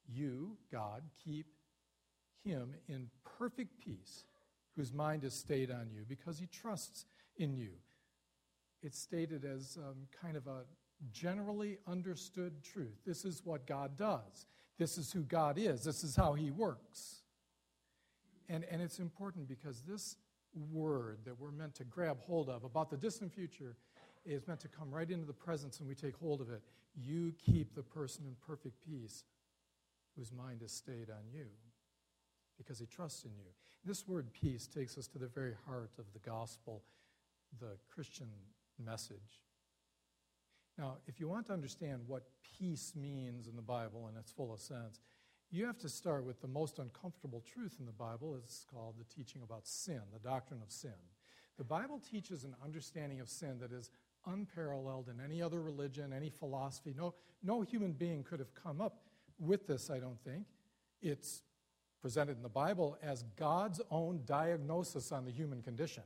you, 0.09 0.57
God, 0.73 1.03
keep 1.25 1.47
him 2.45 2.75
in 2.89 3.09
perfect 3.39 3.79
peace, 3.85 4.25
whose 4.77 4.93
mind 4.93 5.25
is 5.25 5.35
stayed 5.35 5.71
on 5.71 5.89
you, 5.93 6.05
because 6.09 6.39
he 6.39 6.47
trusts 6.47 7.05
in 7.37 7.57
you. 7.57 7.73
It's 8.83 8.99
stated 8.99 9.45
as 9.45 9.77
um, 9.77 10.07
kind 10.23 10.37
of 10.37 10.47
a 10.47 10.63
generally 11.13 11.79
understood 11.87 12.63
truth. 12.63 12.97
This 13.07 13.25
is 13.25 13.43
what 13.45 13.67
God 13.67 13.97
does. 13.97 14.47
This 14.79 14.99
is 14.99 15.13
who 15.13 15.23
God 15.23 15.59
is. 15.59 15.85
This 15.85 16.05
is 16.05 16.15
how 16.15 16.35
he 16.35 16.51
works. 16.51 17.23
And, 18.49 18.65
and 18.71 18.81
it's 18.81 18.99
important 18.99 19.49
because 19.49 19.83
this 19.83 20.17
word 20.73 21.19
that 21.25 21.39
we're 21.39 21.51
meant 21.51 21.75
to 21.77 21.85
grab 21.85 22.19
hold 22.21 22.49
of 22.49 22.65
about 22.65 22.91
the 22.91 22.97
distant 22.97 23.33
future 23.33 23.77
is 24.25 24.47
meant 24.47 24.61
to 24.61 24.69
come 24.69 24.91
right 24.91 25.11
into 25.11 25.27
the 25.27 25.33
presence 25.33 25.81
and 25.81 25.89
we 25.89 25.95
take 25.95 26.17
hold 26.17 26.41
of 26.41 26.51
it. 26.51 26.63
You 26.97 27.35
keep 27.45 27.75
the 27.75 27.83
person 27.83 28.25
in 28.27 28.35
perfect 28.47 28.77
peace 28.85 29.25
whose 30.19 30.33
mind 30.33 30.63
is 30.63 30.73
stayed 30.73 31.09
on 31.11 31.23
you 31.33 31.47
because 32.59 32.79
he 32.79 32.87
trusts 32.87 33.25
in 33.25 33.31
you. 33.39 33.51
This 33.85 34.07
word 34.09 34.33
peace 34.33 34.67
takes 34.67 34.99
us 34.99 35.07
to 35.09 35.19
the 35.19 35.29
very 35.29 35.55
heart 35.67 35.93
of 35.99 36.13
the 36.13 36.19
gospel, 36.19 36.83
the 37.61 37.79
Christian 37.89 38.29
message. 38.85 39.45
Now, 40.77 40.97
if 41.07 41.21
you 41.21 41.29
want 41.29 41.47
to 41.47 41.53
understand 41.53 42.03
what 42.07 42.25
peace 42.59 42.93
means 42.97 43.47
in 43.47 43.57
the 43.57 43.63
Bible 43.63 44.09
in 44.13 44.19
its 44.19 44.33
fullest 44.33 44.67
sense, 44.67 45.01
you 45.51 45.65
have 45.67 45.79
to 45.79 45.89
start 45.89 46.25
with 46.25 46.41
the 46.41 46.49
most 46.49 46.79
uncomfortable 46.79 47.43
truth 47.53 47.77
in 47.79 47.87
the 47.87 47.93
Bible. 47.93 48.37
It's 48.37 48.67
called 48.71 48.97
the 48.99 49.05
teaching 49.05 49.43
about 49.43 49.67
sin, 49.67 50.01
the 50.13 50.19
doctrine 50.19 50.61
of 50.63 50.71
sin. 50.71 50.91
The 51.57 51.65
Bible 51.65 52.01
teaches 52.11 52.45
an 52.45 52.55
understanding 52.63 53.21
of 53.21 53.29
sin 53.29 53.59
that 53.61 53.73
is 53.73 53.91
unparalleled 54.27 55.09
in 55.09 55.25
any 55.25 55.41
other 55.41 55.61
religion, 55.61 56.13
any 56.13 56.29
philosophy. 56.29 56.95
No, 56.97 57.15
no 57.43 57.63
human 57.63 57.93
being 57.93 58.23
could 58.23 58.41
have 58.41 58.55
come 58.55 58.81
up 58.81 59.08
with 59.39 59.67
this, 59.67 59.91
I 59.91 59.99
don't 59.99 60.21
think. 60.25 60.47
It's 61.01 61.43
presented 62.01 62.37
in 62.37 62.43
the 62.43 62.49
Bible 62.49 62.97
as 63.03 63.25
God's 63.37 63.81
own 63.91 64.21
diagnosis 64.25 65.13
on 65.13 65.25
the 65.25 65.31
human 65.31 65.63
condition. 65.63 66.05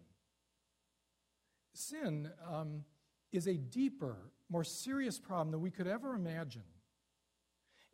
Sin 1.74 2.30
um, 2.50 2.84
is 3.32 3.46
a 3.46 3.54
deeper, 3.54 4.16
more 4.50 4.64
serious 4.64 5.18
problem 5.18 5.50
than 5.50 5.60
we 5.60 5.70
could 5.70 5.86
ever 5.86 6.14
imagine. 6.14 6.62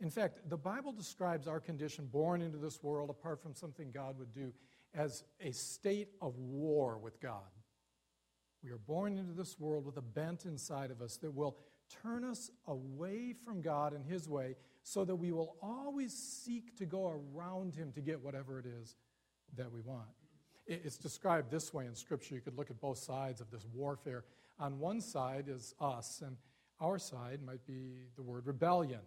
In 0.01 0.11
fact, 0.11 0.49
the 0.49 0.57
Bible 0.57 0.93
describes 0.93 1.49
our 1.49 1.61
condition 1.61 2.07
born 2.07 2.41
into 2.41 2.59
this 2.59 2.83
world 2.83 3.11
apart 3.11 3.43
from 3.43 3.55
something 3.55 3.91
God 3.91 4.19
would 4.19 4.33
do 4.33 4.53
as 4.95 5.25
a 5.41 5.51
state 5.53 6.09
of 6.21 6.37
war 6.39 6.99
with 6.99 7.21
God. 7.21 7.51
We 8.63 8.71
are 8.71 8.79
born 8.79 9.17
into 9.17 9.33
this 9.33 9.59
world 9.59 9.85
with 9.85 9.97
a 9.97 10.03
bent 10.03 10.45
inside 10.45 10.91
of 10.91 11.01
us 11.01 11.17
that 11.19 11.33
will 11.33 11.57
turn 12.03 12.25
us 12.25 12.51
away 12.67 13.33
from 13.33 13.61
God 13.61 13.93
and 13.93 14.05
His 14.05 14.29
way 14.29 14.57
so 14.83 15.05
that 15.05 15.17
we 15.17 15.33
will 15.33 15.57
always 15.63 16.13
seek 16.13 16.77
to 16.79 16.87
go 16.87 17.21
around 17.35 17.75
Him 17.75 17.93
to 17.93 18.01
get 18.01 18.23
whatever 18.23 18.59
it 18.59 18.67
is 18.67 18.97
that 19.57 19.73
we 19.73 19.81
want. 19.81 20.09
It's 20.67 20.99
described 20.99 21.51
this 21.51 21.73
way 21.73 21.87
in 21.87 21.95
Scripture. 21.95 22.35
You 22.35 22.41
could 22.43 22.57
look 22.57 22.71
at 22.71 22.81
both 22.81 22.99
sides 22.99 23.41
of 23.41 23.51
this 23.51 23.67
warfare. 23.73 24.25
On 24.59 24.79
one 24.79 25.01
side 25.01 25.47
is 25.49 25.75
us, 25.81 26.23
and 26.25 26.37
our 26.81 26.99
side 26.99 27.41
might 27.43 27.65
be 27.67 27.95
the 28.17 28.23
word 28.23 28.47
rebellion. 28.47 29.01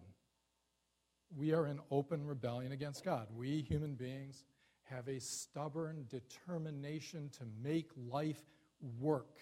We 1.36 1.52
are 1.52 1.66
in 1.66 1.78
open 1.90 2.26
rebellion 2.26 2.72
against 2.72 3.04
God. 3.04 3.28
We 3.34 3.62
human 3.62 3.94
beings 3.94 4.44
have 4.84 5.08
a 5.08 5.20
stubborn 5.20 6.04
determination 6.10 7.30
to 7.38 7.44
make 7.62 7.90
life 8.10 8.42
work. 9.00 9.38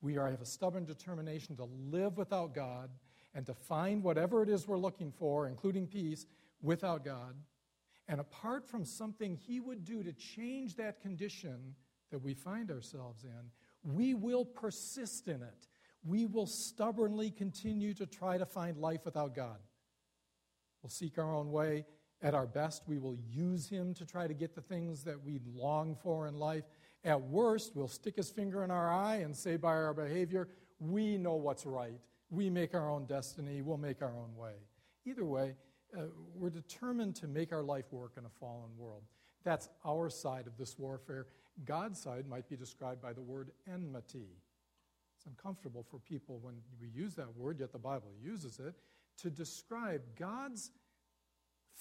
We 0.00 0.16
are, 0.16 0.30
have 0.30 0.40
a 0.40 0.46
stubborn 0.46 0.84
determination 0.84 1.56
to 1.56 1.68
live 1.90 2.16
without 2.16 2.54
God 2.54 2.90
and 3.34 3.44
to 3.46 3.54
find 3.54 4.02
whatever 4.02 4.42
it 4.42 4.48
is 4.48 4.66
we're 4.66 4.78
looking 4.78 5.12
for, 5.12 5.48
including 5.48 5.86
peace, 5.86 6.26
without 6.62 7.04
God. 7.04 7.34
And 8.08 8.20
apart 8.20 8.66
from 8.66 8.84
something 8.84 9.36
He 9.36 9.60
would 9.60 9.84
do 9.84 10.02
to 10.02 10.12
change 10.12 10.76
that 10.76 11.00
condition 11.00 11.74
that 12.10 12.22
we 12.22 12.34
find 12.34 12.70
ourselves 12.70 13.24
in, 13.24 13.50
we 13.94 14.14
will 14.14 14.44
persist 14.44 15.28
in 15.28 15.42
it. 15.42 15.68
We 16.04 16.26
will 16.26 16.46
stubbornly 16.46 17.30
continue 17.30 17.92
to 17.94 18.06
try 18.06 18.38
to 18.38 18.46
find 18.46 18.78
life 18.78 19.04
without 19.04 19.34
God. 19.34 19.58
We'll 20.82 20.90
seek 20.90 21.18
our 21.18 21.34
own 21.34 21.50
way. 21.50 21.84
At 22.20 22.34
our 22.34 22.46
best, 22.46 22.82
we 22.88 22.98
will 22.98 23.16
use 23.30 23.68
Him 23.68 23.94
to 23.94 24.04
try 24.04 24.26
to 24.26 24.34
get 24.34 24.54
the 24.54 24.60
things 24.60 25.04
that 25.04 25.22
we 25.22 25.38
long 25.54 25.96
for 26.02 26.26
in 26.26 26.34
life. 26.34 26.64
At 27.08 27.22
worst, 27.22 27.74
we'll 27.74 27.88
stick 27.88 28.16
his 28.16 28.28
finger 28.28 28.62
in 28.64 28.70
our 28.70 28.92
eye 28.92 29.16
and 29.16 29.34
say 29.34 29.56
by 29.56 29.70
our 29.70 29.94
behavior, 29.94 30.46
we 30.78 31.16
know 31.16 31.36
what's 31.36 31.64
right. 31.64 31.98
We 32.28 32.50
make 32.50 32.74
our 32.74 32.90
own 32.90 33.06
destiny. 33.06 33.62
We'll 33.62 33.78
make 33.78 34.02
our 34.02 34.14
own 34.14 34.36
way. 34.36 34.52
Either 35.06 35.24
way, 35.24 35.54
uh, 35.96 36.02
we're 36.34 36.50
determined 36.50 37.16
to 37.16 37.26
make 37.26 37.50
our 37.50 37.62
life 37.62 37.86
work 37.92 38.12
in 38.18 38.26
a 38.26 38.28
fallen 38.28 38.68
world. 38.76 39.04
That's 39.42 39.70
our 39.86 40.10
side 40.10 40.46
of 40.46 40.58
this 40.58 40.78
warfare. 40.78 41.28
God's 41.64 41.98
side 41.98 42.26
might 42.28 42.46
be 42.46 42.56
described 42.56 43.00
by 43.00 43.14
the 43.14 43.22
word 43.22 43.52
enmity. 43.66 44.28
It's 45.16 45.24
uncomfortable 45.26 45.86
for 45.90 45.98
people 46.00 46.40
when 46.42 46.56
we 46.78 46.88
use 46.88 47.14
that 47.14 47.34
word, 47.34 47.60
yet 47.60 47.72
the 47.72 47.78
Bible 47.78 48.12
uses 48.22 48.58
it, 48.58 48.74
to 49.22 49.30
describe 49.30 50.02
God's 50.18 50.72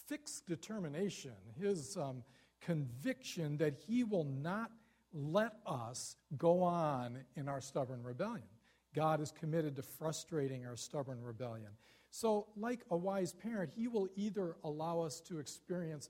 fixed 0.08 0.48
determination, 0.48 1.34
his 1.60 1.98
um, 1.98 2.24
conviction 2.62 3.58
that 3.58 3.76
he 3.86 4.06
will 4.06 4.24
not 4.24 4.72
let 5.14 5.54
us 5.66 6.16
go 6.38 6.62
on 6.64 7.20
in 7.36 7.48
our 7.48 7.62
stubborn 7.62 8.04
rebellion. 8.04 8.48
God 8.96 9.22
is 9.22 9.32
committed 9.32 9.76
to 9.76 9.82
frustrating 9.82 10.66
our 10.66 10.76
stubborn 10.76 11.22
rebellion. 11.22 11.72
So, 12.10 12.48
like 12.56 12.82
a 12.90 12.98
wise 12.98 13.34
parent, 13.34 13.72
he 13.76 13.88
will 13.88 14.08
either 14.16 14.56
allow 14.64 15.02
us 15.02 15.20
to 15.22 15.40
experience 15.40 16.10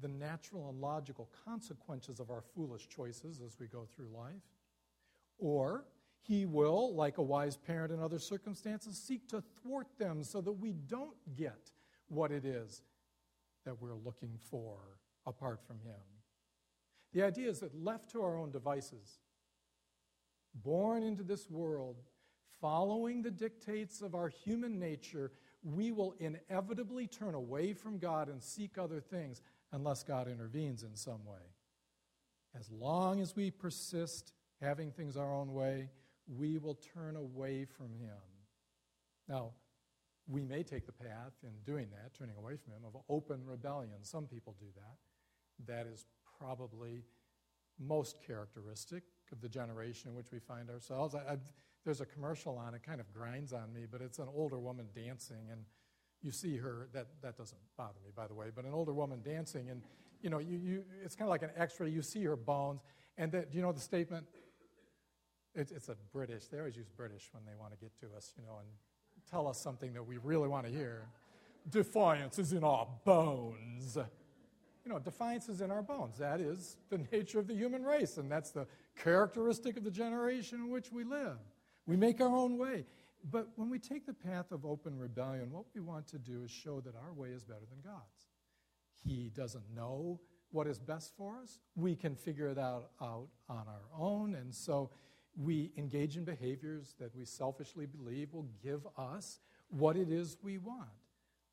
the 0.00 0.08
natural 0.08 0.68
and 0.70 0.80
logical 0.80 1.28
consequences 1.44 2.20
of 2.20 2.30
our 2.30 2.42
foolish 2.54 2.88
choices 2.88 3.40
as 3.44 3.58
we 3.58 3.66
go 3.66 3.86
through 3.94 4.08
life, 4.08 4.42
or 5.38 5.84
he 6.22 6.46
will, 6.46 6.94
like 6.94 7.18
a 7.18 7.22
wise 7.22 7.56
parent 7.56 7.92
in 7.92 8.00
other 8.00 8.18
circumstances, 8.18 8.96
seek 8.96 9.28
to 9.28 9.42
thwart 9.60 9.88
them 9.98 10.22
so 10.22 10.40
that 10.40 10.52
we 10.52 10.72
don't 10.72 11.16
get 11.36 11.70
what 12.08 12.30
it 12.30 12.44
is 12.44 12.82
that 13.64 13.80
we're 13.80 13.94
looking 13.94 14.38
for 14.50 14.78
apart 15.26 15.60
from 15.66 15.78
him. 15.80 16.00
The 17.12 17.22
idea 17.22 17.48
is 17.50 17.60
that 17.60 17.74
left 17.74 18.10
to 18.12 18.22
our 18.22 18.38
own 18.38 18.50
devices, 18.50 19.18
born 20.54 21.02
into 21.02 21.22
this 21.22 21.50
world, 21.50 21.96
following 22.60 23.22
the 23.22 23.30
dictates 23.30 24.00
of 24.00 24.14
our 24.14 24.28
human 24.28 24.78
nature, 24.78 25.32
we 25.62 25.92
will 25.92 26.14
inevitably 26.18 27.06
turn 27.06 27.34
away 27.34 27.72
from 27.72 27.98
God 27.98 28.28
and 28.28 28.42
seek 28.42 28.78
other 28.78 29.00
things 29.00 29.42
unless 29.72 30.02
God 30.02 30.28
intervenes 30.28 30.82
in 30.82 30.96
some 30.96 31.24
way. 31.24 31.52
As 32.58 32.70
long 32.70 33.20
as 33.20 33.34
we 33.34 33.50
persist 33.50 34.32
having 34.60 34.90
things 34.90 35.16
our 35.16 35.32
own 35.32 35.52
way, 35.52 35.90
we 36.26 36.58
will 36.58 36.78
turn 36.94 37.16
away 37.16 37.64
from 37.64 37.92
Him. 37.94 38.16
Now, 39.28 39.52
we 40.28 40.44
may 40.44 40.62
take 40.62 40.86
the 40.86 40.92
path 40.92 41.32
in 41.42 41.50
doing 41.64 41.88
that, 41.90 42.14
turning 42.14 42.36
away 42.36 42.56
from 42.56 42.74
Him, 42.74 42.82
of 42.86 42.96
open 43.08 43.44
rebellion. 43.44 44.02
Some 44.02 44.26
people 44.26 44.54
do 44.58 44.66
that. 44.76 45.72
That 45.72 45.86
is 45.86 46.06
probably 46.42 47.04
most 47.78 48.16
characteristic 48.26 49.02
of 49.32 49.40
the 49.40 49.48
generation 49.48 50.10
in 50.10 50.16
which 50.16 50.30
we 50.32 50.38
find 50.38 50.70
ourselves. 50.70 51.14
I, 51.14 51.36
there's 51.84 52.00
a 52.00 52.06
commercial 52.06 52.58
on 52.58 52.74
it, 52.74 52.82
kind 52.82 53.00
of 53.00 53.12
grinds 53.12 53.52
on 53.52 53.72
me, 53.72 53.86
but 53.90 54.00
it's 54.00 54.18
an 54.18 54.28
older 54.34 54.58
woman 54.58 54.86
dancing, 54.94 55.48
and 55.50 55.64
you 56.20 56.30
see 56.30 56.56
her. 56.56 56.88
That 56.92 57.08
that 57.22 57.36
doesn't 57.36 57.60
bother 57.76 57.98
me, 58.04 58.10
by 58.14 58.26
the 58.26 58.34
way. 58.34 58.46
But 58.54 58.64
an 58.64 58.72
older 58.72 58.92
woman 58.92 59.20
dancing, 59.24 59.70
and 59.70 59.82
you 60.20 60.30
know, 60.30 60.38
you, 60.38 60.58
you 60.58 60.84
it's 61.04 61.16
kind 61.16 61.26
of 61.26 61.30
like 61.30 61.42
an 61.42 61.50
X-ray. 61.56 61.90
You 61.90 62.02
see 62.02 62.22
her 62.24 62.36
bones, 62.36 62.80
and 63.18 63.32
that, 63.32 63.54
you 63.54 63.62
know 63.62 63.72
the 63.72 63.80
statement? 63.80 64.26
It, 65.54 65.72
it's 65.74 65.88
a 65.88 65.96
British. 66.12 66.46
They 66.46 66.58
always 66.58 66.76
use 66.76 66.88
British 66.88 67.28
when 67.32 67.44
they 67.44 67.58
want 67.58 67.72
to 67.72 67.78
get 67.78 67.98
to 68.00 68.16
us, 68.16 68.32
you 68.38 68.44
know, 68.44 68.58
and 68.58 68.68
tell 69.30 69.48
us 69.48 69.60
something 69.60 69.92
that 69.94 70.06
we 70.06 70.18
really 70.18 70.48
want 70.48 70.66
to 70.66 70.72
hear. 70.72 71.08
Defiance 71.68 72.38
is 72.38 72.52
in 72.52 72.64
our 72.64 72.86
bones 73.04 73.96
you 74.84 74.90
know, 74.90 74.98
defiance 74.98 75.48
is 75.48 75.60
in 75.60 75.70
our 75.70 75.82
bones. 75.82 76.18
That 76.18 76.40
is 76.40 76.76
the 76.90 76.98
nature 77.12 77.38
of 77.38 77.46
the 77.46 77.54
human 77.54 77.82
race, 77.82 78.16
and 78.16 78.30
that's 78.30 78.50
the 78.50 78.66
characteristic 78.96 79.76
of 79.76 79.84
the 79.84 79.90
generation 79.90 80.60
in 80.60 80.70
which 80.70 80.90
we 80.92 81.04
live. 81.04 81.38
We 81.86 81.96
make 81.96 82.20
our 82.20 82.34
own 82.34 82.58
way. 82.58 82.86
But 83.30 83.48
when 83.54 83.70
we 83.70 83.78
take 83.78 84.04
the 84.04 84.14
path 84.14 84.50
of 84.50 84.64
open 84.64 84.98
rebellion, 84.98 85.52
what 85.52 85.66
we 85.74 85.80
want 85.80 86.08
to 86.08 86.18
do 86.18 86.42
is 86.42 86.50
show 86.50 86.80
that 86.80 86.94
our 86.96 87.12
way 87.12 87.28
is 87.28 87.44
better 87.44 87.66
than 87.70 87.80
God's. 87.84 88.26
He 89.04 89.30
doesn't 89.34 89.64
know 89.74 90.20
what 90.50 90.66
is 90.66 90.78
best 90.78 91.12
for 91.16 91.38
us. 91.38 91.60
We 91.76 91.94
can 91.94 92.16
figure 92.16 92.48
it 92.48 92.58
out, 92.58 92.90
out 93.00 93.28
on 93.48 93.66
our 93.68 93.98
own, 93.98 94.34
and 94.34 94.52
so 94.52 94.90
we 95.36 95.72
engage 95.78 96.16
in 96.16 96.24
behaviors 96.24 96.94
that 96.98 97.14
we 97.16 97.24
selfishly 97.24 97.86
believe 97.86 98.32
will 98.32 98.48
give 98.62 98.86
us 98.98 99.38
what 99.68 99.96
it 99.96 100.10
is 100.10 100.36
we 100.42 100.58
want, 100.58 100.90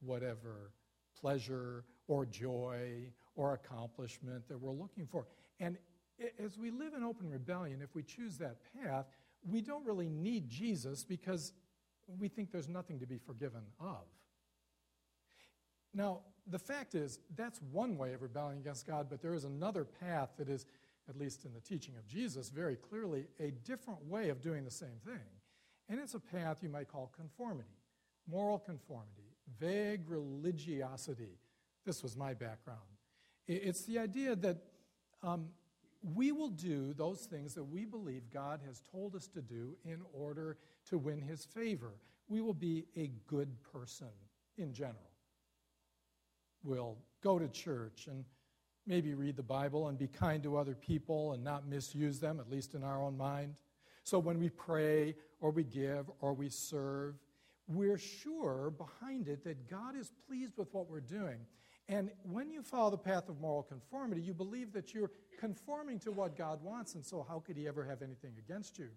whatever 0.02 0.72
pleasure 1.20 1.86
or 2.08 2.26
joy 2.26 3.12
or 3.36 3.54
accomplishment 3.54 4.48
that 4.48 4.60
we're 4.60 4.72
looking 4.72 5.06
for. 5.06 5.28
And 5.60 5.78
as 6.44 6.58
we 6.58 6.72
live 6.72 6.94
in 6.94 7.04
open 7.04 7.30
rebellion, 7.30 7.82
if 7.82 7.96
we 7.96 8.04
choose 8.04 8.38
that 8.38 8.58
path, 8.84 9.06
we 9.48 9.62
don't 9.62 9.86
really 9.86 10.10
need 10.10 10.50
Jesus 10.50 11.04
because 11.04 11.54
we 12.20 12.28
think 12.28 12.52
there's 12.52 12.68
nothing 12.68 13.00
to 13.00 13.06
be 13.06 13.18
forgiven 13.18 13.62
of. 13.80 14.06
Now, 15.94 16.22
the 16.48 16.60
fact 16.60 16.96
is, 16.96 17.20
that's 17.36 17.62
one 17.72 17.98
way 17.98 18.14
of 18.14 18.22
rebelling 18.22 18.60
against 18.60 18.88
God, 18.88 19.08
but 19.10 19.22
there 19.22 19.34
is 19.34 19.44
another 19.44 19.86
path 19.86 20.30
that 20.38 20.50
is, 20.50 20.66
at 21.08 21.18
least 21.18 21.46
in 21.46 21.54
the 21.54 21.60
teaching 21.60 21.96
of 21.98 22.08
Jesus, 22.08 22.50
very 22.50 22.76
clearly 22.76 23.28
a 23.40 23.52
different 23.52 24.04
way 24.06 24.30
of 24.30 24.42
doing 24.42 24.66
the 24.66 24.72
same 24.72 25.00
thing. 25.06 25.22
And 25.88 26.00
it's 26.00 26.14
a 26.14 26.20
path 26.20 26.60
you 26.62 26.70
might 26.70 26.88
call 26.88 27.12
conformity, 27.16 27.70
moral 28.28 28.60
conformity, 28.60 29.29
vague 29.60 30.02
religiosity 30.08 31.40
this 31.90 32.04
was 32.04 32.16
my 32.16 32.36
background. 32.36 32.80
It's 33.48 33.82
the 33.86 33.98
idea 33.98 34.36
that 34.36 34.58
um, 35.24 35.48
we 36.04 36.32
will 36.32 36.50
do 36.50 36.94
those 36.94 37.22
things 37.22 37.56
that 37.56 37.64
we 37.64 37.84
believe 37.84 38.30
God 38.32 38.60
has 38.68 38.82
told 38.92 39.16
us 39.16 39.28
to 39.30 39.42
do 39.42 39.76
in 39.84 40.02
order 40.14 40.58
to 40.90 41.00
win 41.00 41.20
his 41.20 41.46
favor. 41.46 41.94
We 42.28 42.42
will 42.42 42.54
be 42.54 42.86
a 42.96 43.10
good 43.26 43.50
person 43.74 44.10
in 44.58 44.72
general. 44.72 45.10
We'll 46.64 46.98
go 47.24 47.40
to 47.40 47.48
church 47.48 48.06
and 48.08 48.24
maybe 48.86 49.16
read 49.16 49.36
the 49.36 49.42
Bible 49.42 49.88
and 49.88 49.98
be 49.98 50.08
kind 50.08 50.44
to 50.44 50.58
other 50.58 50.76
people 50.76 51.34
and 51.34 51.44
not 51.44 51.68
misuse 51.68 52.20
them, 52.20 52.40
at 52.40 52.52
least 52.52 52.76
in 52.76 52.84
our 52.84 53.02
own 53.02 53.18
mind. 53.18 53.56
So 54.04 54.20
when 54.20 54.40
we 54.40 54.50
pray 54.50 55.16
or 55.42 55.50
we 55.50 55.64
give 55.64 56.10
or 56.22 56.34
we 56.34 56.50
serve, 56.50 57.16
we're 57.70 58.00
sure 58.00 58.74
behind 58.78 59.28
it 59.28 59.44
that 59.44 59.70
God 59.70 59.96
is 59.96 60.12
pleased 60.28 60.58
with 60.58 60.74
what 60.74 60.90
we're 60.90 61.00
doing. 61.00 61.40
And 61.88 62.12
when 62.24 62.52
you 62.52 62.62
follow 62.62 62.90
the 62.90 62.98
path 62.98 63.30
of 63.30 63.40
moral 63.40 63.64
conformity, 63.64 64.22
you 64.22 64.34
believe 64.34 64.74
that 64.74 64.94
you're 64.94 65.12
conforming 65.40 66.00
to 66.00 66.12
what 66.12 66.36
God 66.36 66.64
wants, 66.64 66.96
and 66.96 67.06
so 67.06 67.26
how 67.28 67.40
could 67.40 67.56
He 67.56 67.68
ever 67.68 67.86
have 67.86 68.02
anything 68.02 68.34
against 68.38 68.78
you? 68.80 68.90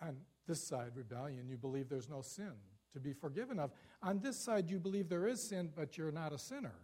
On 0.00 0.16
this 0.46 0.66
side, 0.66 0.92
rebellion, 0.94 1.48
you 1.48 1.56
believe 1.56 1.88
there's 1.88 2.08
no 2.08 2.22
sin 2.22 2.52
to 2.92 3.00
be 3.00 3.12
forgiven 3.12 3.58
of. 3.58 3.70
On 4.02 4.20
this 4.20 4.38
side, 4.38 4.70
you 4.70 4.78
believe 4.78 5.08
there 5.08 5.26
is 5.26 5.42
sin, 5.42 5.70
but 5.74 5.98
you're 5.98 6.12
not 6.12 6.32
a 6.32 6.38
sinner. 6.38 6.74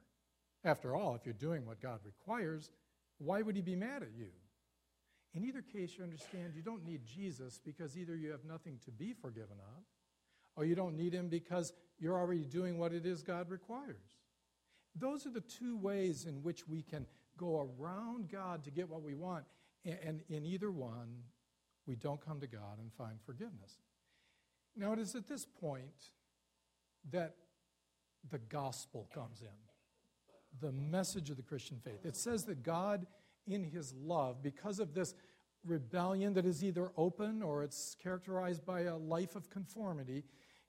After 0.65 0.95
all, 0.95 1.15
if 1.15 1.25
you're 1.25 1.33
doing 1.35 1.65
what 1.65 1.81
God 1.81 2.01
requires, 2.05 2.71
why 3.19 3.43
would 3.43 3.57
He 3.57 3.63
be 3.63 3.77
mad 3.77 4.03
at 4.03 4.13
you? 4.17 4.29
In 5.35 5.45
either 5.45 5.63
case, 5.63 5.95
you 5.97 6.05
understand 6.05 6.55
you 6.55 6.63
don't 6.63 6.85
need 6.85 7.07
Jesus 7.07 7.61
because 7.65 7.97
either 7.97 8.17
you 8.17 8.31
have 8.31 8.45
nothing 8.45 8.79
to 8.85 8.91
be 8.91 9.13
forgiven 9.13 9.57
of, 9.61 9.85
or 10.61 10.67
you 10.67 10.75
don't 10.75 10.95
need 10.95 11.15
Him 11.15 11.29
because 11.29 11.73
you're 11.99 12.19
already 12.19 12.45
doing 12.45 12.79
what 12.79 12.93
it 12.93 13.07
is 13.07 13.23
God 13.23 13.49
requires. 13.49 14.19
Those 14.95 15.25
are 15.25 15.31
the 15.31 15.41
two 15.41 15.79
ways 15.79 16.27
in 16.27 16.43
which 16.43 16.69
we 16.69 16.83
can 16.83 17.07
go 17.39 17.73
around 17.81 18.31
God 18.31 18.63
to 18.65 18.71
get 18.71 18.87
what 18.87 19.03
we 19.03 19.15
want, 19.15 19.45
and 19.87 20.21
in 20.29 20.45
either 20.45 20.71
one, 20.71 21.23
we 21.87 21.97
don't 21.97 22.21
come 22.21 22.41
to 22.41 22.47
God 22.47 22.79
and 22.79 22.93
find 22.93 23.19
forgiveness. 23.25 23.79
Now, 24.77 24.93
it 24.93 24.99
is 24.99 25.15
at 25.15 25.27
this 25.27 25.47
point 25.47 26.13
that 27.11 27.37
the 28.31 28.39
gospel 28.39 29.09
comes 29.15 29.41
in, 29.41 29.49
the 30.61 30.73
message 30.73 31.31
of 31.31 31.39
the 31.39 31.43
Christian 31.43 31.79
faith. 31.83 32.05
It 32.05 32.17
says 32.17 32.45
that 32.45 32.63
God, 32.63 33.07
in 33.47 33.65
his 33.65 33.95
love, 33.95 34.43
because 34.43 34.79
of 34.79 34.93
this 34.93 35.15
rebellion 35.65 36.35
that 36.35 36.45
is 36.45 36.63
either 36.63 36.91
open 36.97 37.43
or 37.43 37.63
it's 37.63 37.97
characterized 38.03 38.67
by 38.67 38.83
a 38.83 38.97
life 38.97 39.37
of 39.37 39.49
conformity, 39.49 40.25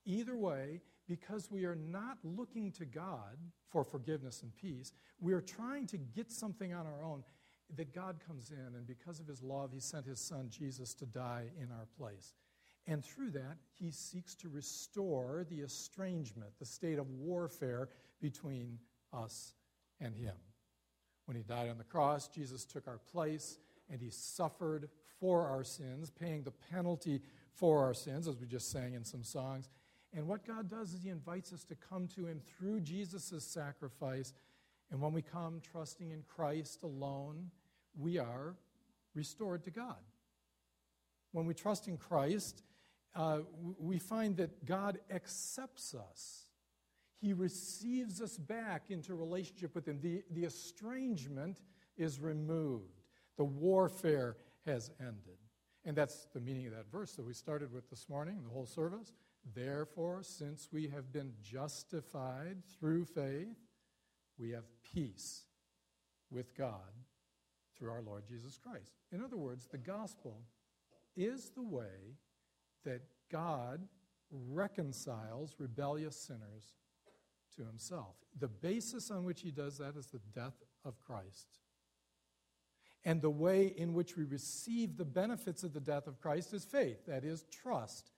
either 0.05 0.35
way, 0.35 0.81
because 1.07 1.49
we 1.51 1.65
are 1.65 1.75
not 1.75 2.17
looking 2.23 2.71
to 2.73 2.85
God 2.85 3.37
for 3.69 3.83
forgiveness 3.83 4.43
and 4.43 4.55
peace, 4.55 4.93
we 5.19 5.33
are 5.33 5.41
trying 5.41 5.87
to 5.87 5.97
get 5.97 6.31
something 6.31 6.73
on 6.73 6.85
our 6.85 7.03
own, 7.03 7.23
that 7.75 7.93
God 7.93 8.17
comes 8.25 8.51
in, 8.51 8.75
and 8.75 8.85
because 8.85 9.19
of 9.19 9.27
his 9.27 9.41
love, 9.41 9.71
he 9.71 9.79
sent 9.79 10.05
his 10.05 10.19
son 10.19 10.49
Jesus 10.49 10.93
to 10.95 11.05
die 11.05 11.45
in 11.57 11.71
our 11.71 11.87
place. 11.97 12.33
And 12.87 13.03
through 13.03 13.31
that, 13.31 13.57
he 13.73 13.91
seeks 13.91 14.35
to 14.35 14.49
restore 14.49 15.45
the 15.49 15.61
estrangement, 15.61 16.51
the 16.59 16.65
state 16.65 16.99
of 16.99 17.09
warfare 17.09 17.89
between 18.19 18.79
us 19.13 19.53
and 19.99 20.15
him. 20.15 20.35
When 21.25 21.37
he 21.37 21.43
died 21.43 21.69
on 21.69 21.77
the 21.77 21.83
cross, 21.83 22.27
Jesus 22.27 22.65
took 22.65 22.87
our 22.87 22.99
place 23.11 23.57
and 23.89 24.01
he 24.01 24.09
suffered 24.09 24.89
for 25.19 25.47
our 25.47 25.63
sins, 25.63 26.09
paying 26.09 26.43
the 26.43 26.51
penalty 26.51 27.21
for 27.53 27.83
our 27.83 27.93
sins, 27.93 28.27
as 28.27 28.37
we 28.37 28.47
just 28.47 28.71
sang 28.71 28.95
in 28.95 29.03
some 29.05 29.23
songs. 29.23 29.69
And 30.13 30.27
what 30.27 30.45
God 30.45 30.69
does 30.69 30.93
is 30.93 31.03
he 31.03 31.09
invites 31.09 31.53
us 31.53 31.63
to 31.65 31.75
come 31.75 32.07
to 32.09 32.27
him 32.27 32.41
through 32.57 32.81
Jesus' 32.81 33.43
sacrifice. 33.43 34.33
And 34.91 35.01
when 35.01 35.13
we 35.13 35.21
come 35.21 35.61
trusting 35.71 36.11
in 36.11 36.23
Christ 36.27 36.83
alone, 36.83 37.49
we 37.97 38.17
are 38.17 38.55
restored 39.13 39.63
to 39.63 39.71
God. 39.71 39.95
When 41.31 41.45
we 41.45 41.53
trust 41.53 41.87
in 41.87 41.97
Christ, 41.97 42.63
uh, 43.15 43.39
we 43.79 43.99
find 43.99 44.37
that 44.37 44.65
God 44.65 44.99
accepts 45.09 45.95
us. 45.95 46.45
He 47.21 47.33
receives 47.33 48.21
us 48.21 48.37
back 48.37 48.85
into 48.89 49.15
relationship 49.15 49.75
with 49.75 49.87
Him. 49.87 49.99
The, 50.01 50.23
the 50.31 50.45
estrangement 50.45 51.61
is 51.97 52.19
removed, 52.19 53.01
the 53.37 53.45
warfare 53.45 54.37
has 54.65 54.91
ended. 54.99 55.37
And 55.83 55.95
that's 55.95 56.27
the 56.33 56.39
meaning 56.39 56.67
of 56.67 56.73
that 56.73 56.91
verse 56.91 57.13
that 57.13 57.25
we 57.25 57.33
started 57.33 57.73
with 57.73 57.89
this 57.89 58.07
morning, 58.07 58.39
the 58.43 58.53
whole 58.53 58.67
service. 58.67 59.13
Therefore, 59.55 60.21
since 60.23 60.69
we 60.71 60.87
have 60.89 61.11
been 61.11 61.33
justified 61.41 62.57
through 62.79 63.05
faith, 63.05 63.57
we 64.37 64.51
have 64.51 64.65
peace 64.93 65.43
with 66.29 66.55
God 66.55 66.93
through 67.77 67.91
our 67.91 68.01
Lord 68.01 68.23
Jesus 68.27 68.57
Christ. 68.57 68.93
In 69.11 69.23
other 69.23 69.37
words, 69.37 69.67
the 69.67 69.77
gospel 69.77 70.41
is 71.15 71.49
the 71.49 71.63
way 71.63 72.15
that 72.85 73.01
God 73.31 73.81
reconciles 74.31 75.55
rebellious 75.57 76.15
sinners 76.15 76.75
to 77.55 77.65
himself. 77.65 78.15
The 78.39 78.47
basis 78.47 79.11
on 79.11 79.25
which 79.25 79.41
he 79.41 79.51
does 79.51 79.77
that 79.79 79.95
is 79.97 80.07
the 80.07 80.21
death 80.33 80.63
of 80.85 80.99
Christ. 80.99 81.47
And 83.03 83.21
the 83.21 83.29
way 83.29 83.73
in 83.75 83.93
which 83.93 84.15
we 84.15 84.23
receive 84.23 84.95
the 84.95 85.05
benefits 85.05 85.63
of 85.63 85.73
the 85.73 85.79
death 85.79 86.07
of 86.07 86.19
Christ 86.19 86.53
is 86.53 86.63
faith, 86.63 87.05
that 87.07 87.23
is, 87.25 87.45
trust. 87.51 88.11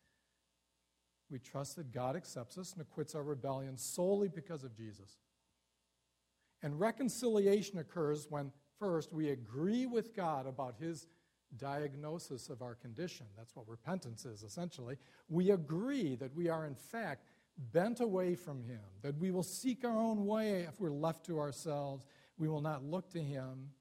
We 1.34 1.40
trust 1.40 1.78
that 1.78 1.92
God 1.92 2.16
accepts 2.16 2.60
us 2.60 2.74
and 2.74 2.82
acquits 2.82 3.16
our 3.16 3.24
rebellion 3.24 3.76
solely 3.76 4.28
because 4.28 4.64
of 4.64 4.78
Jesus. 4.78 5.18
And 6.62 6.80
reconciliation 6.80 7.80
occurs 7.80 8.28
when, 8.30 8.52
first, 8.78 9.12
we 9.12 9.32
agree 9.32 9.88
with 9.88 10.16
God 10.16 10.46
about 10.46 10.76
his 10.80 11.08
diagnosis 11.58 12.50
of 12.50 12.62
our 12.62 12.76
condition. 12.76 13.26
That's 13.36 13.56
what 13.56 13.68
repentance 13.68 14.26
is, 14.26 14.44
essentially. 14.44 14.98
We 15.28 15.50
agree 15.50 16.16
that 16.18 16.36
we 16.36 16.50
are, 16.50 16.68
in 16.68 16.76
fact, 16.76 17.26
bent 17.58 18.00
away 18.00 18.36
from 18.36 18.62
Him, 18.62 18.84
that 19.02 19.18
we 19.18 19.32
will 19.32 19.42
seek 19.42 19.84
our 19.84 19.98
own 19.98 20.28
way 20.28 20.62
if 20.62 20.80
we're 20.80 20.92
left 20.92 21.26
to 21.26 21.40
ourselves. 21.40 22.06
We 22.38 22.48
will 22.48 22.62
not 22.62 22.84
look 22.84 23.10
to 23.12 23.22
Him 23.22 23.72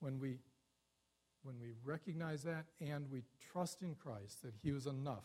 when 0.00 0.18
we, 0.18 0.38
when 1.44 1.58
we 1.58 1.72
recognize 1.82 2.42
that 2.42 2.66
and 2.78 3.10
we 3.10 3.22
trust 3.52 3.80
in 3.80 3.94
Christ 3.94 4.42
that 4.42 4.54
He 4.62 4.72
was 4.72 4.86
enough, 4.86 5.24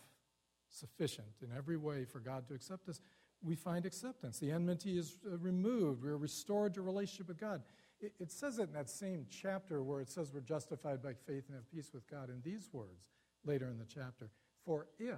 sufficient 0.74 1.28
in 1.42 1.50
every 1.56 1.78
way 1.78 2.06
for 2.06 2.20
God 2.20 2.48
to 2.48 2.54
accept 2.54 2.90
us. 2.90 3.02
We 3.44 3.56
find 3.56 3.86
acceptance. 3.86 4.40
The 4.40 4.52
enmity 4.52 4.98
is 4.98 5.18
uh, 5.26 5.38
removed. 5.38 6.04
We're 6.04 6.18
restored 6.18 6.74
to 6.76 6.82
relationship 6.82 7.28
with 7.28 7.40
God. 7.40 7.62
It, 8.00 8.14
it 8.20 8.32
says 8.32 8.60
it 8.60 8.70
in 8.70 8.74
that 8.74 8.90
same 8.90 9.26
chapter 9.30 9.84
where 9.84 10.02
it 10.02 10.10
says 10.10 10.32
we're 10.34 10.42
justified 10.42 11.02
by 11.02 11.14
faith 11.14 11.44
and 11.48 11.56
have 11.56 11.70
peace 11.70 11.92
with 11.94 12.10
God 12.10 12.30
in 12.30 12.42
these 12.44 12.70
words 12.72 13.12
later 13.46 13.70
in 13.70 13.78
the 13.78 13.86
chapter. 13.86 14.30
For 14.66 14.88
if, 14.98 15.18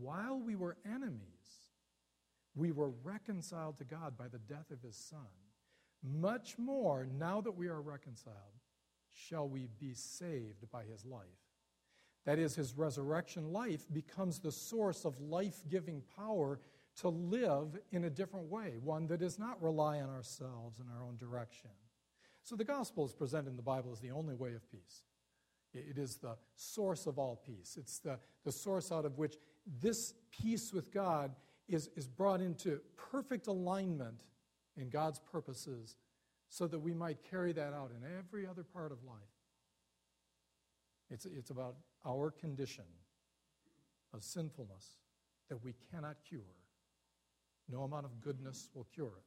while 0.00 0.40
we 0.40 0.56
were 0.56 0.76
enemies, 0.84 1.20
we 2.54 2.72
were 2.72 2.90
reconciled 3.02 3.78
to 3.78 3.84
God 3.84 4.16
by 4.16 4.28
the 4.28 4.38
death 4.38 4.70
of 4.70 4.82
his 4.82 4.96
Son, 4.96 5.20
much 6.02 6.58
more, 6.58 7.06
now 7.18 7.40
that 7.40 7.56
we 7.56 7.68
are 7.68 7.80
reconciled, 7.80 8.36
shall 9.12 9.48
we 9.48 9.68
be 9.78 9.94
saved 9.94 10.70
by 10.70 10.84
his 10.84 11.04
life. 11.04 11.22
That 12.24 12.38
is, 12.38 12.54
his 12.54 12.74
resurrection 12.76 13.52
life 13.52 13.84
becomes 13.92 14.38
the 14.38 14.52
source 14.52 15.04
of 15.04 15.20
life 15.20 15.62
giving 15.68 16.02
power 16.16 16.58
to 16.96 17.08
live 17.08 17.78
in 17.90 18.04
a 18.04 18.10
different 18.10 18.50
way, 18.50 18.74
one 18.82 19.06
that 19.08 19.18
does 19.18 19.38
not 19.38 19.62
rely 19.62 20.00
on 20.00 20.08
ourselves 20.08 20.78
and 20.78 20.88
our 20.90 21.02
own 21.04 21.16
direction. 21.16 21.70
So 22.42 22.56
the 22.56 22.64
gospel 22.64 23.04
is 23.04 23.12
presented 23.12 23.50
in 23.50 23.56
the 23.56 23.62
Bible 23.62 23.92
as 23.92 24.00
the 24.00 24.10
only 24.10 24.34
way 24.34 24.54
of 24.54 24.70
peace. 24.70 25.02
It 25.72 25.98
is 25.98 26.16
the 26.16 26.36
source 26.54 27.06
of 27.06 27.18
all 27.18 27.42
peace. 27.44 27.76
It's 27.78 27.98
the, 27.98 28.18
the 28.44 28.52
source 28.52 28.92
out 28.92 29.04
of 29.04 29.18
which 29.18 29.36
this 29.80 30.14
peace 30.30 30.72
with 30.72 30.92
God 30.92 31.34
is, 31.68 31.90
is 31.96 32.06
brought 32.06 32.40
into 32.40 32.80
perfect 32.96 33.48
alignment 33.48 34.22
in 34.76 34.88
God's 34.88 35.18
purposes 35.18 35.96
so 36.48 36.68
that 36.68 36.78
we 36.78 36.94
might 36.94 37.18
carry 37.28 37.52
that 37.52 37.72
out 37.74 37.90
in 37.90 38.06
every 38.18 38.46
other 38.46 38.62
part 38.62 38.92
of 38.92 39.02
life. 39.02 39.16
It's, 41.10 41.26
it's 41.26 41.50
about 41.50 41.74
our 42.06 42.30
condition 42.30 42.84
of 44.12 44.22
sinfulness 44.22 44.98
that 45.48 45.62
we 45.62 45.74
cannot 45.90 46.16
cure 46.28 46.54
no 47.70 47.82
amount 47.82 48.04
of 48.04 48.20
goodness 48.20 48.68
will 48.74 48.86
cure 48.94 49.06
it 49.16 49.24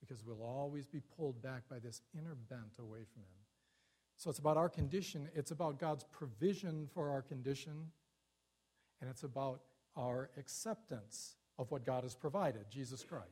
because 0.00 0.24
we'll 0.24 0.42
always 0.42 0.86
be 0.86 1.00
pulled 1.16 1.40
back 1.42 1.62
by 1.68 1.78
this 1.78 2.02
inner 2.16 2.34
bent 2.48 2.78
away 2.78 3.00
from 3.12 3.22
Him. 3.22 3.42
So 4.16 4.30
it's 4.30 4.38
about 4.38 4.56
our 4.56 4.68
condition, 4.68 5.28
it's 5.34 5.50
about 5.50 5.78
God's 5.78 6.04
provision 6.04 6.88
for 6.92 7.10
our 7.10 7.22
condition, 7.22 7.90
and 9.00 9.08
it's 9.08 9.22
about 9.22 9.62
our 9.96 10.30
acceptance 10.36 11.36
of 11.58 11.70
what 11.70 11.84
God 11.84 12.02
has 12.02 12.14
provided, 12.14 12.64
Jesus 12.70 13.04
Christ. 13.04 13.26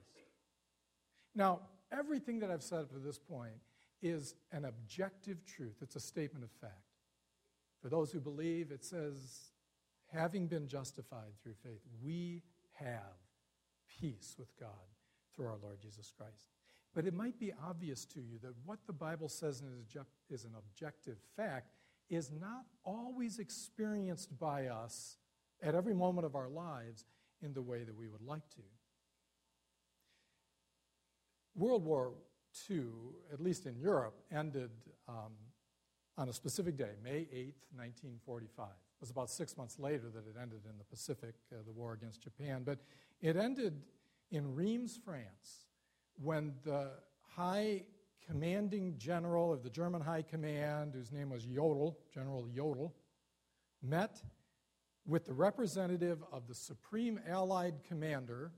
Now, 1.35 1.61
everything 1.93 2.41
that 2.41 2.51
I've 2.51 2.63
said 2.63 2.81
up 2.81 2.91
to 2.93 2.99
this 2.99 3.19
point 3.19 3.55
is 4.03 4.35
an 4.53 4.65
objective 4.65 5.45
truth, 5.45 5.77
it's 5.83 5.97
a 5.97 6.01
statement 6.01 6.45
of 6.45 6.51
fact. 6.51 6.90
For 7.81 7.89
those 7.89 8.13
who 8.13 8.21
believe, 8.21 8.71
it 8.71 8.85
says, 8.85 9.53
having 10.13 10.47
been 10.47 10.69
justified 10.69 11.33
through 11.43 11.55
faith, 11.63 11.81
we 12.03 12.43
have 12.75 13.17
peace 14.01 14.35
with 14.39 14.55
God 14.59 14.69
through 15.35 15.47
our 15.47 15.59
Lord 15.63 15.81
Jesus 15.81 16.13
Christ. 16.17 16.49
But 16.95 17.07
it 17.07 17.15
might 17.15 17.39
be 17.39 17.53
obvious 17.65 18.05
to 18.07 18.21
you 18.21 18.39
that 18.43 18.55
what 18.65 18.81
the 18.87 18.93
Bible 18.93 19.29
says 19.29 19.63
is 20.29 20.45
an 20.45 20.53
objective 20.59 21.19
fact 21.37 21.73
is 22.09 22.31
not 22.33 22.65
always 22.85 23.39
experienced 23.39 24.37
by 24.39 24.67
us 24.67 25.17
at 25.63 25.75
every 25.75 25.95
moment 25.95 26.27
of 26.27 26.35
our 26.35 26.49
lives 26.49 27.05
in 27.43 27.53
the 27.53 27.63
way 27.63 27.85
that 27.85 27.97
we 27.97 28.09
would 28.09 28.23
like 28.23 28.49
to. 28.51 28.63
World 31.55 31.85
War 31.85 32.13
II, 32.69 32.83
at 33.33 33.41
least 33.41 33.67
in 33.67 33.79
Europe, 33.79 34.21
ended 34.33 34.71
um, 35.09 35.33
on 36.21 36.29
a 36.29 36.33
specific 36.35 36.77
day, 36.77 36.91
May 37.03 37.27
8, 37.33 37.55
1945. 37.75 38.67
It 38.67 39.01
was 39.01 39.09
about 39.09 39.31
six 39.31 39.57
months 39.57 39.79
later 39.79 40.11
that 40.15 40.27
it 40.27 40.37
ended 40.41 40.61
in 40.69 40.77
the 40.77 40.85
Pacific, 40.85 41.35
uh, 41.51 41.63
the 41.65 41.73
war 41.73 41.95
against 41.95 42.21
Japan. 42.21 42.61
But 42.63 42.79
it 43.23 43.39
ended 43.39 43.81
in 44.31 44.55
Reims, 44.55 45.01
France, 45.03 45.65
when 46.23 46.53
the 46.63 46.91
high 47.35 47.85
commanding 48.27 48.97
general 48.99 49.51
of 49.51 49.63
the 49.63 49.71
German 49.71 50.03
High 50.03 50.21
Command, 50.21 50.93
whose 50.95 51.11
name 51.11 51.31
was 51.31 51.47
Jodl, 51.47 51.97
General 52.13 52.47
Jodl, 52.55 52.93
met 53.83 54.23
with 55.07 55.25
the 55.25 55.33
representative 55.33 56.23
of 56.31 56.47
the 56.49 56.55
Supreme 56.55 57.19
Allied 57.27 57.77
Commander, 57.89 58.53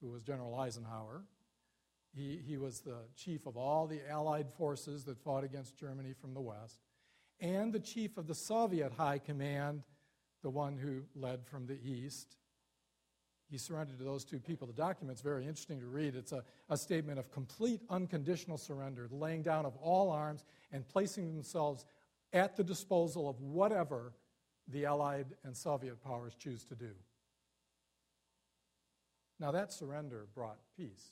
who 0.00 0.08
was 0.08 0.22
General 0.22 0.58
Eisenhower. 0.58 1.24
He, 2.14 2.40
he 2.42 2.56
was 2.56 2.80
the 2.80 3.02
chief 3.14 3.44
of 3.44 3.58
all 3.58 3.86
the 3.86 4.00
Allied 4.10 4.46
forces 4.56 5.04
that 5.04 5.18
fought 5.18 5.44
against 5.44 5.76
Germany 5.76 6.14
from 6.18 6.32
the 6.32 6.40
West, 6.40 6.80
and 7.40 7.72
the 7.72 7.80
chief 7.80 8.16
of 8.16 8.26
the 8.26 8.34
Soviet 8.34 8.92
High 8.92 9.18
Command, 9.18 9.82
the 10.42 10.50
one 10.50 10.76
who 10.76 11.02
led 11.14 11.46
from 11.46 11.66
the 11.66 11.78
East. 11.82 12.36
He 13.50 13.58
surrendered 13.58 13.98
to 13.98 14.04
those 14.04 14.24
two 14.24 14.38
people. 14.38 14.66
The 14.66 14.72
document's 14.72 15.20
very 15.20 15.42
interesting 15.42 15.80
to 15.80 15.86
read. 15.86 16.16
It's 16.16 16.32
a, 16.32 16.42
a 16.70 16.76
statement 16.76 17.18
of 17.18 17.30
complete 17.30 17.80
unconditional 17.90 18.56
surrender, 18.56 19.06
the 19.08 19.16
laying 19.16 19.42
down 19.42 19.66
of 19.66 19.76
all 19.76 20.10
arms 20.10 20.44
and 20.72 20.88
placing 20.88 21.32
themselves 21.34 21.84
at 22.32 22.56
the 22.56 22.64
disposal 22.64 23.28
of 23.28 23.40
whatever 23.40 24.14
the 24.68 24.86
Allied 24.86 25.26
and 25.44 25.56
Soviet 25.56 26.02
powers 26.02 26.34
choose 26.34 26.64
to 26.64 26.74
do. 26.74 26.92
Now, 29.38 29.50
that 29.50 29.72
surrender 29.72 30.26
brought 30.34 30.58
peace. 30.76 31.10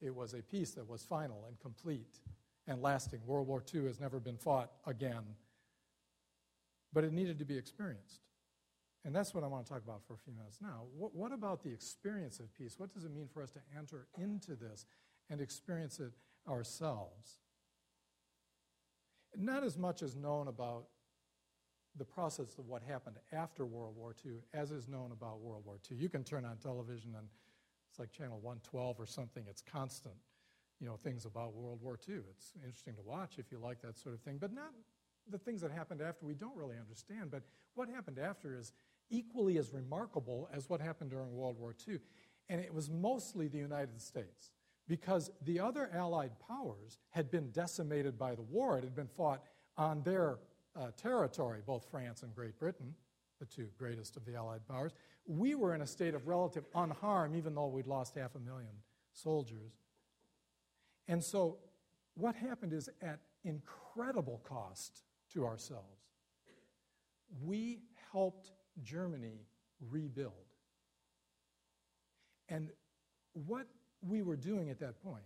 It 0.00 0.14
was 0.14 0.34
a 0.34 0.42
peace 0.42 0.72
that 0.72 0.88
was 0.88 1.02
final 1.02 1.44
and 1.46 1.58
complete 1.60 2.18
and 2.66 2.82
lasting. 2.82 3.20
World 3.26 3.46
War 3.46 3.62
II 3.74 3.86
has 3.86 4.00
never 4.00 4.20
been 4.20 4.36
fought 4.36 4.70
again, 4.86 5.24
but 6.92 7.04
it 7.04 7.12
needed 7.12 7.38
to 7.38 7.44
be 7.44 7.56
experienced. 7.56 8.20
And 9.04 9.14
that's 9.14 9.34
what 9.34 9.44
I 9.44 9.46
want 9.46 9.66
to 9.66 9.72
talk 9.72 9.82
about 9.82 10.02
for 10.06 10.14
a 10.14 10.16
few 10.16 10.32
minutes 10.32 10.58
now. 10.62 10.84
What, 10.96 11.14
what, 11.14 11.32
about 11.32 11.62
the 11.62 11.70
experience 11.70 12.40
of 12.40 12.52
peace? 12.54 12.76
What 12.78 12.94
does 12.94 13.04
it 13.04 13.14
mean 13.14 13.28
for 13.32 13.42
us 13.42 13.50
to 13.52 13.60
enter 13.76 14.06
into 14.16 14.54
this 14.54 14.86
and 15.28 15.42
experience 15.42 16.00
it 16.00 16.12
ourselves? 16.48 17.38
Not 19.36 19.62
as 19.62 19.76
much 19.76 20.02
is 20.02 20.16
known 20.16 20.48
about 20.48 20.86
the 21.96 22.04
process 22.04 22.56
of 22.58 22.66
what 22.66 22.82
happened 22.82 23.16
after 23.32 23.66
World 23.66 23.94
War 23.96 24.14
II 24.24 24.32
as 24.52 24.70
is 24.70 24.88
known 24.88 25.12
about 25.12 25.40
World 25.40 25.64
War 25.66 25.78
II. 25.90 25.98
You 25.98 26.08
can 26.08 26.24
turn 26.24 26.44
on 26.44 26.56
television 26.56 27.14
and 27.16 27.28
it's 27.90 27.98
like 27.98 28.10
channel 28.10 28.40
112 28.40 28.98
or 28.98 29.06
something. 29.06 29.44
It's 29.48 29.62
constant, 29.62 30.14
you 30.84 30.90
know, 30.90 30.98
things 31.02 31.24
about 31.24 31.54
World 31.54 31.80
War 31.80 31.98
II. 32.06 32.16
It's 32.30 32.52
interesting 32.62 32.94
to 32.96 33.00
watch 33.00 33.38
if 33.38 33.50
you 33.50 33.58
like 33.58 33.80
that 33.80 33.96
sort 33.96 34.14
of 34.14 34.20
thing, 34.20 34.36
but 34.38 34.52
not 34.52 34.70
the 35.30 35.38
things 35.38 35.62
that 35.62 35.70
happened 35.70 36.02
after 36.02 36.26
we 36.26 36.34
don't 36.34 36.54
really 36.54 36.76
understand. 36.76 37.30
But 37.30 37.42
what 37.74 37.88
happened 37.88 38.18
after 38.18 38.54
is 38.54 38.70
equally 39.08 39.56
as 39.56 39.72
remarkable 39.72 40.46
as 40.52 40.68
what 40.68 40.82
happened 40.82 41.08
during 41.08 41.34
World 41.34 41.58
War 41.58 41.74
II. 41.88 42.00
And 42.50 42.60
it 42.60 42.74
was 42.74 42.90
mostly 42.90 43.48
the 43.48 43.56
United 43.56 43.98
States 43.98 44.50
because 44.86 45.30
the 45.46 45.58
other 45.58 45.88
Allied 45.94 46.32
powers 46.46 46.98
had 47.08 47.30
been 47.30 47.50
decimated 47.50 48.18
by 48.18 48.34
the 48.34 48.42
war. 48.42 48.76
It 48.76 48.84
had 48.84 48.94
been 48.94 49.08
fought 49.08 49.42
on 49.78 50.02
their 50.02 50.36
uh, 50.76 50.88
territory, 50.98 51.60
both 51.64 51.86
France 51.90 52.22
and 52.22 52.34
Great 52.34 52.58
Britain, 52.58 52.94
the 53.40 53.46
two 53.46 53.68
greatest 53.78 54.18
of 54.18 54.26
the 54.26 54.34
Allied 54.34 54.68
powers. 54.68 54.92
We 55.26 55.54
were 55.54 55.74
in 55.74 55.80
a 55.80 55.86
state 55.86 56.14
of 56.14 56.26
relative 56.26 56.70
unharm, 56.72 57.34
even 57.34 57.54
though 57.54 57.68
we'd 57.68 57.86
lost 57.86 58.16
half 58.16 58.34
a 58.34 58.40
million 58.40 58.74
soldiers. 59.14 59.78
And 61.08 61.22
so, 61.22 61.58
what 62.14 62.34
happened 62.34 62.72
is 62.72 62.88
at 63.02 63.20
incredible 63.44 64.40
cost 64.44 65.02
to 65.32 65.44
ourselves, 65.44 66.04
we 67.42 67.80
helped 68.12 68.52
Germany 68.82 69.46
rebuild. 69.90 70.32
And 72.48 72.70
what 73.32 73.66
we 74.06 74.22
were 74.22 74.36
doing 74.36 74.70
at 74.70 74.78
that 74.80 75.02
point 75.02 75.24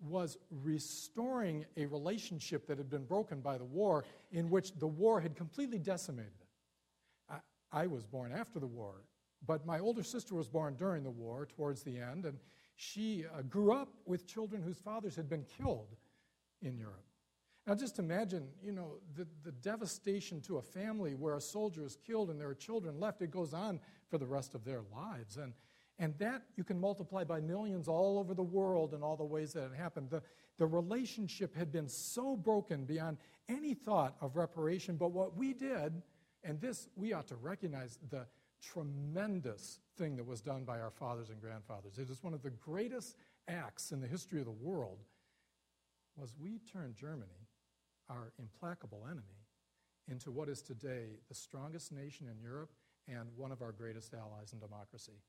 was 0.00 0.38
restoring 0.62 1.64
a 1.76 1.86
relationship 1.86 2.66
that 2.66 2.78
had 2.78 2.88
been 2.88 3.04
broken 3.04 3.40
by 3.40 3.58
the 3.58 3.64
war, 3.64 4.04
in 4.30 4.48
which 4.48 4.72
the 4.78 4.86
war 4.86 5.20
had 5.20 5.34
completely 5.34 5.78
decimated 5.78 6.32
it. 6.40 7.34
I, 7.72 7.82
I, 7.82 7.86
was 7.86 8.06
born 8.06 8.32
after 8.32 8.60
the 8.60 8.66
war, 8.66 9.02
but 9.44 9.66
my 9.66 9.80
older 9.80 10.04
sister 10.04 10.36
was 10.36 10.48
born 10.48 10.74
during 10.76 11.02
the 11.02 11.10
war, 11.10 11.46
towards 11.46 11.82
the 11.82 11.98
end, 11.98 12.26
and 12.26 12.38
she 12.78 13.24
uh, 13.26 13.42
grew 13.42 13.72
up 13.72 13.88
with 14.06 14.24
children 14.24 14.62
whose 14.62 14.78
fathers 14.78 15.16
had 15.16 15.28
been 15.28 15.44
killed 15.58 15.96
in 16.62 16.78
Europe. 16.78 17.04
Now, 17.66 17.74
just 17.74 17.98
imagine, 17.98 18.46
you 18.62 18.70
know, 18.70 18.92
the, 19.16 19.26
the 19.42 19.50
devastation 19.50 20.40
to 20.42 20.58
a 20.58 20.62
family 20.62 21.14
where 21.14 21.34
a 21.34 21.40
soldier 21.40 21.84
is 21.84 21.96
killed 22.06 22.30
and 22.30 22.40
there 22.40 22.48
are 22.48 22.54
children 22.54 23.00
left. 23.00 23.20
It 23.20 23.32
goes 23.32 23.52
on 23.52 23.80
for 24.08 24.16
the 24.16 24.26
rest 24.26 24.54
of 24.54 24.64
their 24.64 24.82
lives. 24.94 25.38
And 25.38 25.54
and 25.98 26.16
that 26.18 26.42
you 26.56 26.62
can 26.62 26.78
multiply 26.78 27.24
by 27.24 27.40
millions 27.40 27.88
all 27.88 28.20
over 28.20 28.32
the 28.32 28.42
world 28.42 28.94
in 28.94 29.02
all 29.02 29.16
the 29.16 29.24
ways 29.24 29.52
that 29.54 29.64
it 29.64 29.74
happened. 29.76 30.10
The, 30.10 30.22
the 30.56 30.66
relationship 30.66 31.56
had 31.56 31.72
been 31.72 31.88
so 31.88 32.36
broken 32.36 32.84
beyond 32.84 33.18
any 33.48 33.74
thought 33.74 34.14
of 34.20 34.36
reparation. 34.36 34.96
But 34.96 35.10
what 35.10 35.36
we 35.36 35.52
did, 35.52 36.00
and 36.44 36.60
this 36.60 36.88
we 36.94 37.12
ought 37.12 37.26
to 37.28 37.34
recognize 37.34 37.98
the 38.10 38.26
tremendous 38.62 39.78
thing 39.96 40.16
that 40.16 40.26
was 40.26 40.40
done 40.40 40.64
by 40.64 40.80
our 40.80 40.90
fathers 40.90 41.30
and 41.30 41.40
grandfathers. 41.40 41.98
It 41.98 42.10
is 42.10 42.22
one 42.22 42.34
of 42.34 42.42
the 42.42 42.50
greatest 42.50 43.16
acts 43.48 43.92
in 43.92 44.00
the 44.00 44.06
history 44.06 44.40
of 44.40 44.46
the 44.46 44.52
world 44.52 44.98
was 46.16 46.34
we 46.40 46.58
turned 46.72 46.96
Germany, 46.96 47.46
our 48.08 48.32
implacable 48.38 49.06
enemy, 49.06 49.22
into 50.08 50.30
what 50.30 50.48
is 50.48 50.62
today 50.62 51.18
the 51.28 51.34
strongest 51.34 51.92
nation 51.92 52.26
in 52.28 52.40
Europe 52.42 52.70
and 53.06 53.28
one 53.36 53.52
of 53.52 53.62
our 53.62 53.72
greatest 53.72 54.14
allies 54.14 54.52
in 54.52 54.58
democracy. 54.58 55.20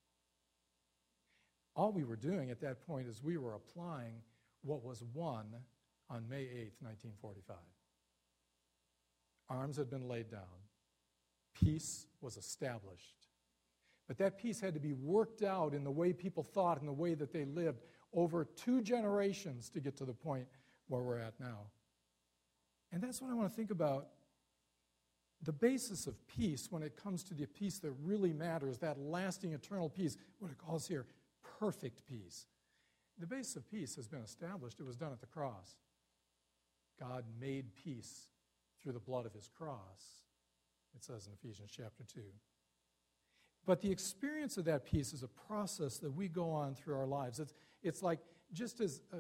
All 1.76 1.92
we 1.92 2.04
were 2.04 2.16
doing 2.16 2.50
at 2.50 2.62
that 2.62 2.86
point 2.86 3.08
is 3.08 3.24
we 3.24 3.38
were 3.38 3.54
applying 3.54 4.16
what 4.64 4.84
was 4.84 5.04
won 5.14 5.46
on 6.10 6.28
May 6.28 6.42
8, 6.42 6.74
1945. 6.82 7.56
Arms 9.50 9.78
had 9.78 9.90
been 9.90 10.08
laid 10.08 10.30
down, 10.30 10.42
peace 11.54 12.06
was 12.22 12.38
established. 12.38 13.19
But 14.10 14.18
that 14.18 14.40
peace 14.40 14.60
had 14.60 14.74
to 14.74 14.80
be 14.80 14.94
worked 14.94 15.44
out 15.44 15.76
in 15.76 15.84
the 15.84 15.92
way 15.92 16.14
people 16.14 16.42
thought 16.42 16.80
and 16.80 16.88
the 16.88 16.92
way 16.92 17.14
that 17.14 17.32
they 17.32 17.46
lived 17.46 17.84
over 18.12 18.44
two 18.44 18.82
generations 18.82 19.70
to 19.70 19.80
get 19.80 19.96
to 19.98 20.06
the 20.06 20.16
point 20.16 20.48
where 20.88 21.04
we're 21.04 21.20
at 21.20 21.40
now. 21.40 21.68
And 22.92 23.04
that's 23.04 23.22
what 23.22 23.30
I 23.30 23.36
want 23.36 23.50
to 23.50 23.56
think 23.56 23.70
about. 23.70 24.08
The 25.44 25.54
basis 25.54 26.08
of 26.08 26.16
peace, 26.28 26.72
when 26.72 26.82
it 26.82 26.98
comes 26.98 27.24
to 27.26 27.36
the 27.36 27.46
peace 27.46 27.78
that 27.80 27.92
really 28.04 28.34
matters, 28.34 28.80
that 28.80 29.00
lasting 29.00 29.54
eternal 29.54 29.90
peace, 29.90 30.18
what 30.40 30.50
it 30.50 30.58
calls 30.58 30.88
here 30.88 31.06
perfect 31.60 32.02
peace. 32.08 32.48
The 33.20 33.28
base 33.28 33.56
of 33.56 33.70
peace 33.70 33.96
has 33.96 34.08
been 34.08 34.24
established. 34.24 34.80
It 34.80 34.88
was 34.88 34.96
done 34.96 35.12
at 35.12 35.22
the 35.22 35.28
cross. 35.28 35.76
God 37.00 37.26
made 37.40 37.76
peace 37.76 38.26
through 38.82 38.94
the 38.94 39.00
blood 39.00 39.28
of 39.28 39.34
his 39.34 39.48
cross, 39.48 40.24
it 40.96 41.04
says 41.04 41.28
in 41.28 41.34
Ephesians 41.34 41.70
chapter 41.72 42.04
2. 42.12 42.22
But 43.70 43.82
the 43.82 43.92
experience 43.92 44.58
of 44.58 44.66
that 44.66 44.84
peace 44.84 45.14
is 45.14 45.22
a 45.22 45.28
process 45.28 46.00
that 46.00 46.10
we 46.10 46.28
go 46.28 46.50
on 46.50 46.74
through 46.74 46.96
our 46.96 47.06
lives. 47.06 47.40
It's, 47.40 47.54
it's 47.84 48.02
like 48.02 48.18
just 48.52 48.82
as 48.82 49.04
uh, 49.14 49.18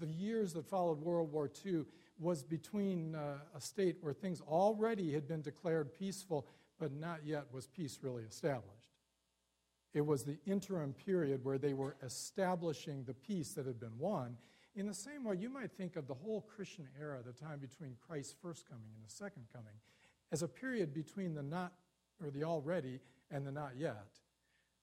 the 0.00 0.08
years 0.08 0.52
that 0.54 0.66
followed 0.66 1.00
World 1.00 1.30
War 1.30 1.48
II 1.64 1.84
was 2.18 2.42
between 2.42 3.14
uh, 3.14 3.34
a 3.54 3.60
state 3.60 3.98
where 4.00 4.12
things 4.12 4.40
already 4.40 5.12
had 5.12 5.28
been 5.28 5.40
declared 5.40 5.94
peaceful, 5.96 6.48
but 6.80 6.90
not 6.90 7.24
yet 7.24 7.44
was 7.52 7.68
peace 7.68 8.00
really 8.02 8.24
established. 8.24 8.90
It 9.94 10.04
was 10.04 10.24
the 10.24 10.38
interim 10.46 10.94
period 10.94 11.44
where 11.44 11.58
they 11.58 11.72
were 11.72 11.94
establishing 12.02 13.04
the 13.04 13.14
peace 13.14 13.52
that 13.52 13.66
had 13.66 13.78
been 13.78 13.96
won. 14.00 14.36
In 14.74 14.88
the 14.88 14.94
same 14.94 15.22
way, 15.22 15.36
you 15.36 15.48
might 15.48 15.70
think 15.70 15.94
of 15.94 16.08
the 16.08 16.14
whole 16.14 16.40
Christian 16.40 16.88
era, 17.00 17.20
the 17.24 17.32
time 17.32 17.60
between 17.60 17.94
Christ's 18.04 18.34
first 18.42 18.68
coming 18.68 18.88
and 18.96 19.06
the 19.06 19.14
second 19.14 19.44
coming, 19.52 19.74
as 20.32 20.42
a 20.42 20.48
period 20.48 20.92
between 20.92 21.34
the 21.34 21.42
not 21.44 21.74
or 22.20 22.30
the 22.30 22.42
already 22.42 22.98
and 23.32 23.46
the 23.46 23.52
not 23.52 23.72
yet. 23.76 24.06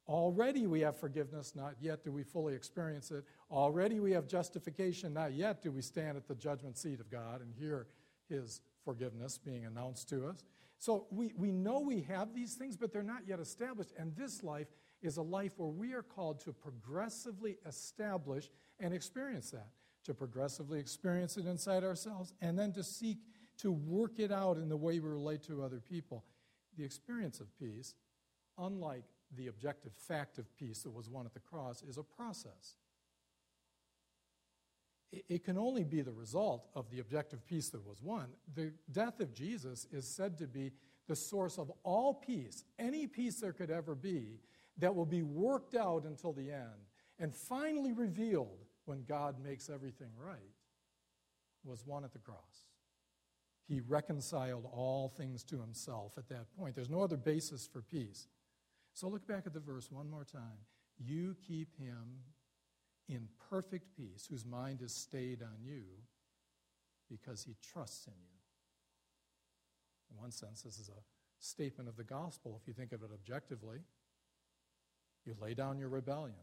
Already 0.08 0.66
we 0.66 0.82
have 0.82 0.98
forgiveness, 0.98 1.56
not 1.56 1.76
yet 1.80 2.04
do 2.04 2.12
we 2.12 2.24
fully 2.24 2.56
experience 2.56 3.12
it. 3.12 3.24
Already 3.52 4.00
we 4.00 4.12
have 4.12 4.28
justification, 4.28 5.14
not 5.14 5.34
yet 5.34 5.62
do 5.62 5.72
we 5.72 5.82
stand 5.84 6.18
at 6.18 6.28
the 6.28 6.36
judgment 6.36 6.78
seat 6.78 7.00
of 7.00 7.12
God 7.12 7.42
and 7.42 7.54
hear 7.54 7.88
his 8.28 8.62
forgiveness 8.84 9.38
being 9.38 9.66
announced 9.66 10.10
to 10.10 10.26
us. 10.28 10.44
So 10.80 11.06
we, 11.12 11.34
we 11.38 11.52
know 11.52 11.80
we 11.80 12.02
have 12.02 12.34
these 12.34 12.56
things, 12.56 12.76
but 12.76 12.92
they're 12.92 13.04
not 13.04 13.28
yet 13.28 13.40
established. 13.40 13.92
And 13.98 14.16
this 14.16 14.44
life 14.44 14.68
is 15.02 15.18
a 15.18 15.22
life 15.22 15.52
where 15.58 15.70
we 15.70 15.94
are 15.94 16.02
called 16.02 16.40
to 16.42 16.54
progressively 16.54 17.58
establish 17.68 18.50
and 18.80 18.94
experience 18.94 19.52
that, 19.52 19.68
to 20.06 20.14
progressively 20.14 20.80
experience 20.80 21.38
it 21.38 21.46
inside 21.46 21.84
ourselves, 21.84 22.34
and 22.42 22.58
then 22.58 22.72
to 22.74 22.84
seek 22.84 23.18
to 23.60 23.72
work 23.72 24.20
it 24.20 24.32
out 24.32 24.58
in 24.58 24.70
the 24.70 24.78
way 24.78 25.00
we 25.00 25.10
relate 25.10 25.44
to 25.44 25.62
other 25.62 25.82
people. 25.82 26.24
The 26.78 26.86
experience 26.86 27.42
of 27.42 27.48
peace, 27.60 27.94
unlike 28.60 29.04
the 29.36 29.48
objective 29.48 29.94
fact 29.94 30.38
of 30.38 30.56
peace 30.58 30.84
that 30.84 30.92
was 30.92 31.10
won 31.10 31.26
at 31.26 31.34
the 31.34 31.40
cross, 31.40 31.82
is 31.84 31.98
a 31.98 32.04
process. 32.04 32.76
it 35.12 35.44
can 35.44 35.58
only 35.58 35.84
be 35.84 36.02
the 36.02 36.12
result 36.12 36.68
of 36.76 36.90
the 36.92 37.00
objective 37.00 37.44
peace 37.48 37.70
that 37.70 37.84
was 37.86 38.00
won. 38.02 38.28
The 38.54 38.72
death 38.92 39.20
of 39.20 39.34
Jesus 39.34 39.88
is 39.92 40.08
said 40.08 40.38
to 40.38 40.48
be 40.48 40.72
the 41.08 41.16
source 41.16 41.58
of 41.58 41.72
all 41.84 42.14
peace, 42.14 42.64
any 42.78 43.08
peace 43.08 43.40
there 43.40 43.54
could 43.54 43.72
ever 43.72 43.96
be, 43.96 44.40
that 44.78 44.94
will 44.94 45.08
be 45.08 45.24
worked 45.24 45.74
out 45.76 46.06
until 46.06 46.32
the 46.32 46.52
end 46.52 46.86
and 47.20 47.36
finally 47.36 47.92
revealed 47.92 48.66
when 48.86 49.04
God 49.04 49.44
makes 49.44 49.70
everything 49.70 50.10
right, 50.18 50.40
was 51.64 51.86
won 51.86 52.04
at 52.04 52.14
the 52.14 52.20
cross. 52.20 52.68
He 53.68 53.82
reconciled 53.82 54.68
all 54.72 55.10
things 55.10 55.44
to 55.46 55.60
himself 55.60 56.18
at 56.18 56.30
that 56.30 56.46
point. 56.58 56.76
There's 56.76 56.90
no 56.90 57.02
other 57.02 57.18
basis 57.18 57.68
for 57.68 57.82
peace. 57.82 58.28
So 58.94 59.08
look 59.08 59.28
back 59.28 59.44
at 59.46 59.54
the 59.54 59.60
verse 59.60 59.92
one 59.92 60.10
more 60.10 60.26
time. 60.26 60.66
You 60.98 61.36
keep 61.48 61.78
him 61.78 62.20
in 63.08 63.28
perfect 63.50 63.96
peace, 63.96 64.28
whose 64.30 64.46
mind 64.46 64.82
is 64.82 64.94
stayed 64.94 65.42
on 65.42 65.64
you 65.64 65.84
because 67.10 67.44
he 67.44 67.56
trusts 67.62 68.08
in 68.08 68.14
you. 68.14 68.40
In 70.12 70.18
one 70.22 70.32
sense, 70.32 70.62
this 70.62 70.78
is 70.78 70.90
a 70.90 71.02
statement 71.40 71.90
of 71.90 71.96
the 71.96 72.04
gospel 72.04 72.60
if 72.62 72.68
you 72.68 72.74
think 72.74 72.92
of 72.92 73.04
it 73.04 73.10
objectively. 73.14 73.80
You 75.26 75.36
lay 75.42 75.54
down 75.54 75.78
your 75.78 75.90
rebellion, 75.90 76.36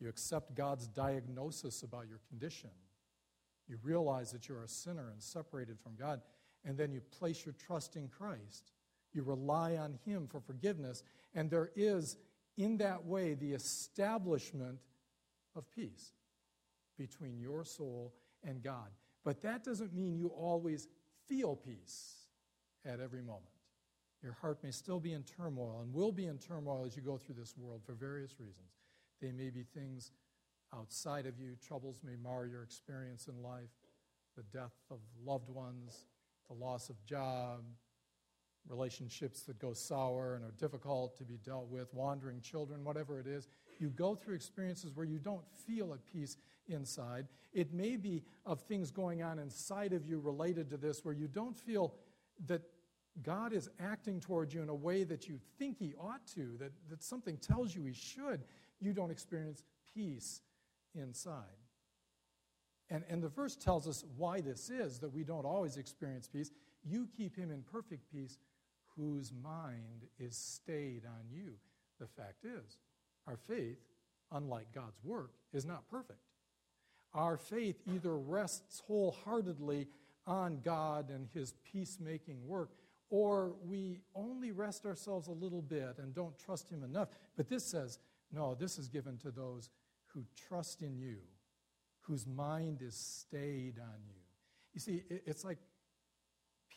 you 0.00 0.08
accept 0.08 0.54
God's 0.54 0.86
diagnosis 0.86 1.82
about 1.82 2.08
your 2.08 2.20
condition, 2.28 2.70
you 3.68 3.78
realize 3.82 4.32
that 4.32 4.48
you're 4.48 4.64
a 4.64 4.68
sinner 4.68 5.10
and 5.12 5.22
separated 5.22 5.78
from 5.80 5.94
God, 5.96 6.20
and 6.64 6.76
then 6.76 6.92
you 6.92 7.00
place 7.00 7.44
your 7.44 7.54
trust 7.54 7.96
in 7.96 8.08
Christ. 8.08 8.72
You 9.12 9.22
rely 9.22 9.76
on 9.76 9.98
Him 10.04 10.26
for 10.26 10.40
forgiveness, 10.40 11.02
and 11.34 11.50
there 11.50 11.70
is, 11.74 12.16
in 12.56 12.78
that 12.78 13.04
way, 13.04 13.34
the 13.34 13.52
establishment 13.52 14.78
of 15.56 15.70
peace 15.70 16.12
between 16.98 17.38
your 17.38 17.64
soul 17.64 18.14
and 18.44 18.62
God. 18.62 18.88
But 19.24 19.42
that 19.42 19.64
doesn't 19.64 19.94
mean 19.94 20.16
you 20.16 20.28
always 20.28 20.88
feel 21.28 21.56
peace 21.56 22.14
at 22.84 23.00
every 23.00 23.22
moment. 23.22 23.46
Your 24.22 24.34
heart 24.34 24.62
may 24.62 24.70
still 24.70 25.00
be 25.00 25.12
in 25.12 25.24
turmoil 25.24 25.80
and 25.82 25.92
will 25.92 26.12
be 26.12 26.26
in 26.26 26.38
turmoil 26.38 26.84
as 26.86 26.96
you 26.96 27.02
go 27.02 27.16
through 27.16 27.34
this 27.34 27.56
world 27.56 27.82
for 27.84 27.94
various 27.94 28.38
reasons. 28.38 28.70
They 29.20 29.32
may 29.32 29.50
be 29.50 29.62
things 29.62 30.12
outside 30.74 31.26
of 31.26 31.38
you, 31.38 31.56
troubles 31.66 32.00
may 32.04 32.16
mar 32.16 32.46
your 32.46 32.62
experience 32.62 33.28
in 33.28 33.42
life, 33.42 33.70
the 34.36 34.44
death 34.56 34.74
of 34.90 34.98
loved 35.24 35.48
ones, 35.48 36.06
the 36.48 36.54
loss 36.54 36.88
of 36.88 37.04
job, 37.04 37.62
relationships 38.68 39.42
that 39.42 39.58
go 39.58 39.72
sour 39.72 40.34
and 40.34 40.44
are 40.44 40.54
difficult 40.58 41.16
to 41.18 41.24
be 41.24 41.38
dealt 41.44 41.68
with, 41.68 41.92
wandering 41.92 42.40
children, 42.40 42.84
whatever 42.84 43.18
it 43.18 43.26
is. 43.26 43.48
You 43.78 43.90
go 43.90 44.14
through 44.14 44.34
experiences 44.34 44.94
where 44.94 45.06
you 45.06 45.18
don't 45.18 45.44
feel 45.66 45.92
at 45.92 46.04
peace 46.06 46.36
inside. 46.68 47.26
It 47.52 47.72
may 47.72 47.96
be 47.96 48.22
of 48.46 48.60
things 48.62 48.90
going 48.90 49.22
on 49.22 49.38
inside 49.38 49.92
of 49.92 50.06
you 50.06 50.20
related 50.20 50.70
to 50.70 50.76
this 50.76 51.04
where 51.04 51.14
you 51.14 51.28
don't 51.28 51.56
feel 51.56 51.94
that 52.46 52.62
God 53.22 53.52
is 53.52 53.68
acting 53.78 54.20
towards 54.20 54.54
you 54.54 54.62
in 54.62 54.68
a 54.68 54.74
way 54.74 55.04
that 55.04 55.28
you 55.28 55.38
think 55.58 55.78
He 55.78 55.94
ought 56.00 56.26
to, 56.34 56.56
that, 56.58 56.72
that 56.88 57.02
something 57.02 57.36
tells 57.36 57.74
you 57.74 57.84
He 57.84 57.92
should. 57.92 58.42
You 58.80 58.92
don't 58.92 59.10
experience 59.10 59.64
peace 59.94 60.40
inside. 60.94 61.44
And, 62.92 63.04
and 63.08 63.22
the 63.22 63.28
verse 63.28 63.56
tells 63.56 63.88
us 63.88 64.04
why 64.16 64.40
this 64.40 64.70
is, 64.70 64.98
that 65.00 65.12
we 65.12 65.24
don't 65.24 65.46
always 65.46 65.76
experience 65.76 66.28
peace. 66.28 66.50
You 66.84 67.08
keep 67.16 67.36
him 67.36 67.50
in 67.50 67.62
perfect 67.62 68.10
peace 68.12 68.38
whose 68.96 69.32
mind 69.42 70.06
is 70.18 70.36
stayed 70.36 71.02
on 71.06 71.22
you. 71.30 71.54
The 72.00 72.06
fact 72.06 72.44
is, 72.44 72.78
our 73.26 73.36
faith, 73.36 73.78
unlike 74.30 74.72
God's 74.74 74.98
work, 75.04 75.32
is 75.52 75.64
not 75.64 75.88
perfect. 75.88 76.18
Our 77.14 77.36
faith 77.36 77.76
either 77.86 78.16
rests 78.16 78.82
wholeheartedly 78.86 79.88
on 80.26 80.60
God 80.64 81.10
and 81.10 81.28
his 81.34 81.54
peacemaking 81.70 82.46
work, 82.46 82.70
or 83.10 83.52
we 83.64 84.00
only 84.14 84.52
rest 84.52 84.86
ourselves 84.86 85.28
a 85.28 85.32
little 85.32 85.62
bit 85.62 85.96
and 85.98 86.14
don't 86.14 86.38
trust 86.38 86.70
him 86.70 86.82
enough. 86.82 87.08
But 87.36 87.48
this 87.48 87.64
says, 87.64 87.98
no, 88.32 88.54
this 88.54 88.78
is 88.78 88.88
given 88.88 89.18
to 89.18 89.30
those 89.30 89.68
who 90.06 90.24
trust 90.48 90.82
in 90.82 90.96
you, 90.96 91.18
whose 92.00 92.26
mind 92.26 92.80
is 92.82 92.94
stayed 92.94 93.78
on 93.78 94.00
you. 94.06 94.20
You 94.72 94.80
see, 94.80 95.02
it's 95.10 95.44
like 95.44 95.58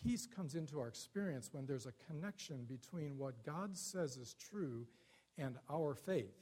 peace 0.05 0.27
comes 0.27 0.55
into 0.55 0.79
our 0.79 0.87
experience 0.87 1.49
when 1.51 1.65
there's 1.65 1.87
a 1.87 1.93
connection 2.07 2.65
between 2.65 3.17
what 3.17 3.43
God 3.43 3.75
says 3.75 4.17
is 4.17 4.35
true 4.35 4.85
and 5.37 5.57
our 5.69 5.95
faith. 5.95 6.35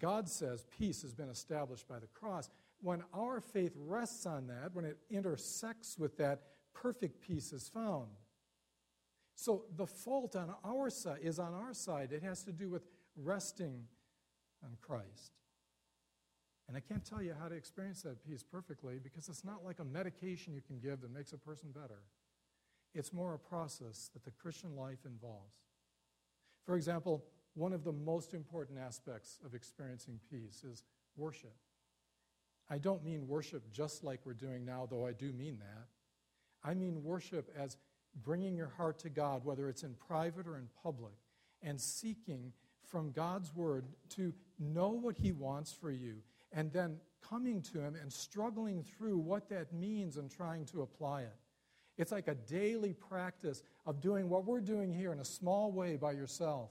God 0.00 0.28
says 0.28 0.64
peace 0.76 1.02
has 1.02 1.14
been 1.14 1.28
established 1.28 1.88
by 1.88 1.98
the 1.98 2.06
cross. 2.08 2.50
When 2.80 3.02
our 3.14 3.40
faith 3.40 3.72
rests 3.76 4.26
on 4.26 4.46
that, 4.48 4.74
when 4.74 4.84
it 4.84 4.98
intersects 5.10 5.98
with 5.98 6.16
that, 6.18 6.42
perfect 6.74 7.20
peace 7.20 7.52
is 7.52 7.68
found. 7.68 8.08
So 9.34 9.64
the 9.76 9.86
fault 9.86 10.34
on 10.34 10.52
our 10.64 10.90
side 10.90 11.18
is 11.22 11.38
on 11.38 11.54
our 11.54 11.72
side. 11.72 12.12
It 12.12 12.22
has 12.22 12.42
to 12.44 12.52
do 12.52 12.68
with 12.68 12.82
resting 13.16 13.84
on 14.64 14.70
Christ. 14.80 15.32
And 16.66 16.76
I 16.76 16.80
can't 16.80 17.04
tell 17.04 17.22
you 17.22 17.34
how 17.40 17.48
to 17.48 17.54
experience 17.54 18.02
that 18.02 18.24
peace 18.24 18.42
perfectly 18.42 18.98
because 19.02 19.28
it's 19.28 19.44
not 19.44 19.64
like 19.64 19.78
a 19.78 19.84
medication 19.84 20.52
you 20.52 20.60
can 20.60 20.78
give 20.78 21.00
that 21.00 21.12
makes 21.12 21.32
a 21.32 21.38
person 21.38 21.70
better. 21.72 22.02
It's 22.94 23.12
more 23.12 23.34
a 23.34 23.38
process 23.38 24.10
that 24.14 24.24
the 24.24 24.30
Christian 24.30 24.76
life 24.76 25.04
involves. 25.04 25.54
For 26.64 26.76
example, 26.76 27.24
one 27.54 27.72
of 27.72 27.84
the 27.84 27.92
most 27.92 28.34
important 28.34 28.78
aspects 28.78 29.38
of 29.44 29.54
experiencing 29.54 30.20
peace 30.30 30.64
is 30.64 30.84
worship. 31.16 31.54
I 32.70 32.78
don't 32.78 33.04
mean 33.04 33.26
worship 33.26 33.72
just 33.72 34.04
like 34.04 34.20
we're 34.24 34.34
doing 34.34 34.64
now, 34.64 34.86
though 34.88 35.06
I 35.06 35.12
do 35.12 35.32
mean 35.32 35.58
that. 35.58 35.88
I 36.62 36.74
mean 36.74 37.02
worship 37.02 37.50
as 37.58 37.76
bringing 38.22 38.56
your 38.56 38.72
heart 38.76 38.98
to 39.00 39.08
God, 39.08 39.44
whether 39.44 39.68
it's 39.68 39.82
in 39.82 39.94
private 39.94 40.46
or 40.46 40.56
in 40.56 40.68
public, 40.82 41.14
and 41.62 41.80
seeking 41.80 42.52
from 42.84 43.12
God's 43.12 43.54
Word 43.54 43.86
to 44.10 44.32
know 44.58 44.90
what 44.90 45.16
He 45.16 45.32
wants 45.32 45.72
for 45.72 45.90
you, 45.90 46.16
and 46.52 46.72
then 46.72 46.98
coming 47.28 47.62
to 47.62 47.80
Him 47.80 47.96
and 48.00 48.12
struggling 48.12 48.82
through 48.82 49.18
what 49.18 49.48
that 49.50 49.72
means 49.72 50.16
and 50.16 50.30
trying 50.30 50.64
to 50.66 50.82
apply 50.82 51.22
it. 51.22 51.36
It's 51.98 52.12
like 52.12 52.28
a 52.28 52.34
daily 52.34 52.94
practice 52.94 53.62
of 53.84 54.00
doing 54.00 54.28
what 54.28 54.46
we're 54.46 54.60
doing 54.60 54.92
here 54.92 55.12
in 55.12 55.18
a 55.18 55.24
small 55.24 55.72
way 55.72 55.96
by 55.96 56.12
yourself. 56.12 56.70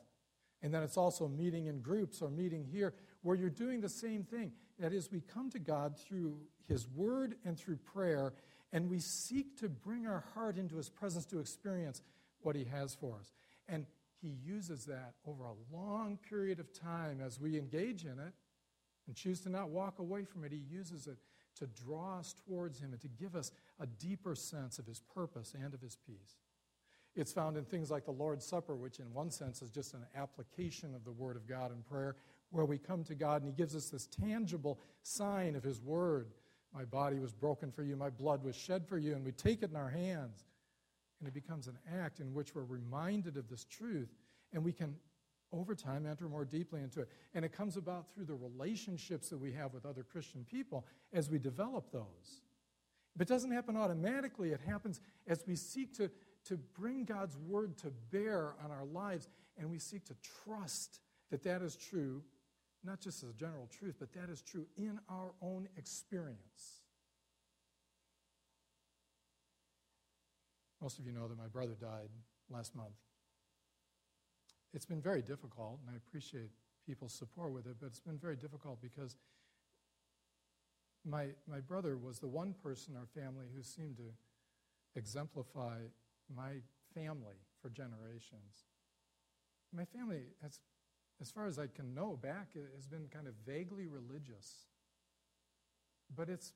And 0.64 0.74
then 0.74 0.82
it's 0.84 0.98
also 0.98 1.28
meeting 1.28 1.68
in 1.68 1.82
groups 1.82 2.22
or 2.22 2.30
meeting 2.30 2.64
here 2.64 2.94
where 3.22 3.36
you're 3.36 3.50
doing 3.50 3.82
the 3.82 3.90
same 3.90 4.24
thing. 4.24 4.54
That 4.80 4.94
is, 4.94 5.12
we 5.12 5.22
come 5.22 5.50
to 5.52 5.60
God 5.60 5.98
through 6.00 6.38
His 6.68 6.88
Word 6.88 7.36
and 7.46 7.58
through 7.58 7.78
prayer, 7.78 8.34
and 8.72 8.90
we 8.90 9.00
seek 9.00 9.60
to 9.60 9.70
bring 9.70 10.08
our 10.08 10.24
heart 10.34 10.58
into 10.58 10.78
His 10.78 10.90
presence 10.90 11.26
to 11.28 11.40
experience 11.40 12.02
what 12.42 12.56
He 12.56 12.64
has 12.64 12.96
for 12.96 13.18
us. 13.20 13.34
And 13.68 13.86
He 14.22 14.30
uses 14.30 14.86
that 14.86 15.14
over 15.28 15.44
a 15.44 15.76
long 15.76 16.18
period 16.18 16.60
of 16.60 16.74
time 16.74 17.20
as 17.24 17.40
we 17.40 17.58
engage 17.58 18.06
in 18.06 18.20
it 18.20 18.34
and 19.08 19.16
choose 19.16 19.42
to 19.42 19.50
not 19.50 19.70
walk 19.70 20.00
away 20.00 20.24
from 20.24 20.44
it. 20.44 20.52
He 20.52 20.64
uses 20.70 21.08
it 21.08 21.18
to 21.60 21.68
draw 21.68 22.20
us 22.20 22.34
towards 22.46 22.80
Him 22.80 22.92
and 22.92 23.02
to 23.02 23.08
give 23.08 23.36
us 23.36 23.52
a 23.80 23.86
deeper 23.86 24.36
sense 24.36 24.80
of 24.80 24.86
His 24.86 25.00
purpose 25.00 25.54
and 25.54 25.74
of 25.74 25.82
His 25.82 25.96
peace. 25.96 26.36
It's 27.16 27.34
found 27.34 27.58
in 27.58 27.66
things 27.66 27.90
like 27.90 28.06
the 28.06 28.12
Lord's 28.12 28.46
Supper, 28.46 28.76
which 28.76 29.00
in 29.00 29.12
one 29.14 29.32
sense 29.32 29.62
is 29.62 29.72
just 29.72 29.94
an 29.96 30.06
application 30.16 30.94
of 30.94 31.04
the 31.04 31.12
Word 31.12 31.36
of 31.36 31.48
God 31.48 31.72
in 31.72 31.82
prayer, 31.82 32.16
where 32.52 32.66
we 32.66 32.78
come 32.78 33.04
to 33.06 33.16
God 33.16 33.42
and 33.42 33.52
He 33.52 33.58
gives 33.58 33.76
us 33.76 33.90
this 33.90 34.08
tangible 34.08 34.80
sign 35.02 35.56
of 35.56 35.64
His 35.64 35.82
Word. 35.82 36.28
My 36.74 36.86
body 36.86 37.18
was 37.18 37.34
broken 37.34 37.72
for 37.72 37.84
you, 37.84 37.96
my 37.96 38.10
blood 38.12 38.44
was 38.44 38.56
shed 38.56 38.88
for 38.88 38.98
you, 38.98 39.14
and 39.14 39.26
we 39.26 39.32
take 39.32 39.64
it 39.64 39.72
in 39.72 39.76
our 39.76 39.90
hands. 39.90 40.46
And 41.20 41.28
it 41.28 41.34
becomes 41.34 41.68
an 41.68 41.78
act 42.00 42.20
in 42.20 42.34
which 42.34 42.54
we're 42.54 42.64
reminded 42.64 43.38
of 43.38 43.50
this 43.50 43.64
truth, 43.64 44.14
and 44.54 44.64
we 44.64 44.72
can 44.72 44.96
over 45.54 45.76
time 45.76 46.06
enter 46.06 46.28
more 46.28 46.46
deeply 46.46 46.82
into 46.82 47.02
it. 47.02 47.10
And 47.34 47.46
it 47.46 47.52
comes 47.52 47.78
about 47.78 48.14
through 48.14 48.26
the 48.26 48.36
relationships 48.36 49.30
that 49.30 49.38
we 49.38 49.52
have 49.54 49.74
with 49.74 49.86
other 49.86 50.04
Christian 50.04 50.46
people 50.50 50.86
as 51.14 51.30
we 51.30 51.40
develop 51.40 51.92
those. 51.92 52.42
If 53.16 53.22
it 53.22 53.28
doesn't 53.28 53.52
happen 53.52 53.76
automatically, 53.76 54.52
it 54.52 54.62
happens 54.66 55.00
as 55.28 55.44
we 55.48 55.56
seek 55.56 55.96
to, 55.98 56.12
to 56.46 56.58
bring 56.58 57.06
God's 57.06 57.38
word 57.38 57.78
to 57.80 57.92
bear 58.12 58.54
on 58.64 58.72
our 58.72 58.86
lives 58.86 59.28
and 59.58 59.70
we 59.70 59.80
seek 59.80 60.06
to 60.06 60.16
trust 60.46 61.00
that 61.32 61.44
that 61.44 61.62
is 61.62 61.76
true, 61.76 62.22
not 62.84 63.00
just 63.02 63.24
as 63.24 63.30
a 63.30 63.34
general 63.34 63.68
truth, 63.80 63.96
but 64.00 64.14
that 64.14 64.30
is 64.30 64.42
true 64.42 64.68
in 64.78 65.00
our 65.10 65.32
own 65.42 65.68
experience. 65.78 66.82
Most 70.82 71.00
of 71.00 71.08
you 71.08 71.12
know 71.12 71.28
that 71.28 71.38
my 71.38 71.48
brother 71.48 71.76
died 71.80 72.10
last 72.50 72.76
month. 72.76 72.94
It's 74.78 74.86
been 74.86 75.02
very 75.02 75.24
difficult, 75.24 75.80
and 75.82 75.92
I 75.92 75.98
appreciate 75.98 76.52
people's 76.86 77.12
support 77.12 77.52
with 77.52 77.66
it, 77.66 77.78
but 77.80 77.88
it's 77.88 78.00
been 78.00 78.20
very 78.20 78.36
difficult 78.36 78.80
because 78.80 79.18
my, 81.04 81.30
my 81.50 81.62
brother 81.62 81.98
was 81.98 82.20
the 82.20 82.28
one 82.28 82.54
person 82.62 82.94
in 82.94 83.00
our 83.00 83.08
family 83.08 83.48
who 83.56 83.64
seemed 83.64 83.98
to 83.98 84.04
exemplify 84.96 85.80
my 86.32 86.58
family 86.94 87.38
for 87.60 87.72
generations. 87.72 88.66
My 89.74 89.84
family, 89.84 90.26
has, 90.44 90.60
as 91.20 91.32
far 91.32 91.48
as 91.48 91.58
I 91.58 91.66
can 91.66 91.96
know 91.96 92.16
back, 92.16 92.50
has 92.76 92.86
been 92.86 93.08
kind 93.12 93.26
of 93.26 93.34
vaguely 93.48 93.88
religious. 93.88 94.68
But 96.16 96.30
it 96.30 96.52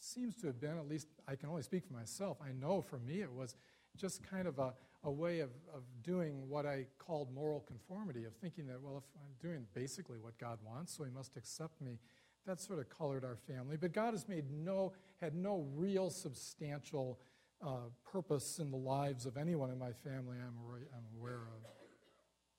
seems 0.00 0.36
to 0.36 0.46
have 0.46 0.58
been, 0.58 0.78
at 0.78 0.88
least 0.88 1.08
I 1.28 1.36
can 1.36 1.50
only 1.50 1.64
speak 1.64 1.84
for 1.86 1.92
myself, 1.92 2.38
I 2.42 2.50
know 2.50 2.80
for 2.80 2.98
me 2.98 3.20
it 3.20 3.30
was 3.30 3.56
just 3.94 4.22
kind 4.22 4.48
of 4.48 4.58
a, 4.58 4.72
a 5.04 5.10
way 5.10 5.40
of, 5.40 5.50
of 5.74 5.82
doing 6.02 6.48
what 6.48 6.66
I 6.66 6.86
called 6.98 7.32
moral 7.32 7.60
conformity, 7.60 8.24
of 8.24 8.34
thinking 8.34 8.66
that, 8.66 8.82
well, 8.82 8.96
if 8.98 9.04
I'm 9.16 9.50
doing 9.50 9.66
basically 9.74 10.18
what 10.18 10.38
God 10.38 10.58
wants, 10.64 10.96
so 10.96 11.04
He 11.04 11.10
must 11.10 11.36
accept 11.36 11.80
me. 11.80 11.98
That 12.46 12.60
sort 12.60 12.78
of 12.78 12.88
colored 12.88 13.24
our 13.24 13.36
family. 13.36 13.76
But 13.76 13.92
God 13.92 14.14
has 14.14 14.26
made 14.26 14.50
no, 14.50 14.92
had 15.20 15.34
no 15.34 15.66
real 15.74 16.08
substantial 16.08 17.18
uh, 17.64 17.90
purpose 18.10 18.58
in 18.58 18.70
the 18.70 18.76
lives 18.76 19.26
of 19.26 19.36
anyone 19.36 19.70
in 19.70 19.78
my 19.78 19.92
family 19.92 20.36
I'm, 20.38 20.54
I'm 20.94 21.18
aware 21.18 21.42
of. 21.42 21.70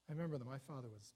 I 0.10 0.14
remember 0.14 0.38
that 0.38 0.48
my 0.48 0.58
father 0.58 0.88
was 0.90 1.14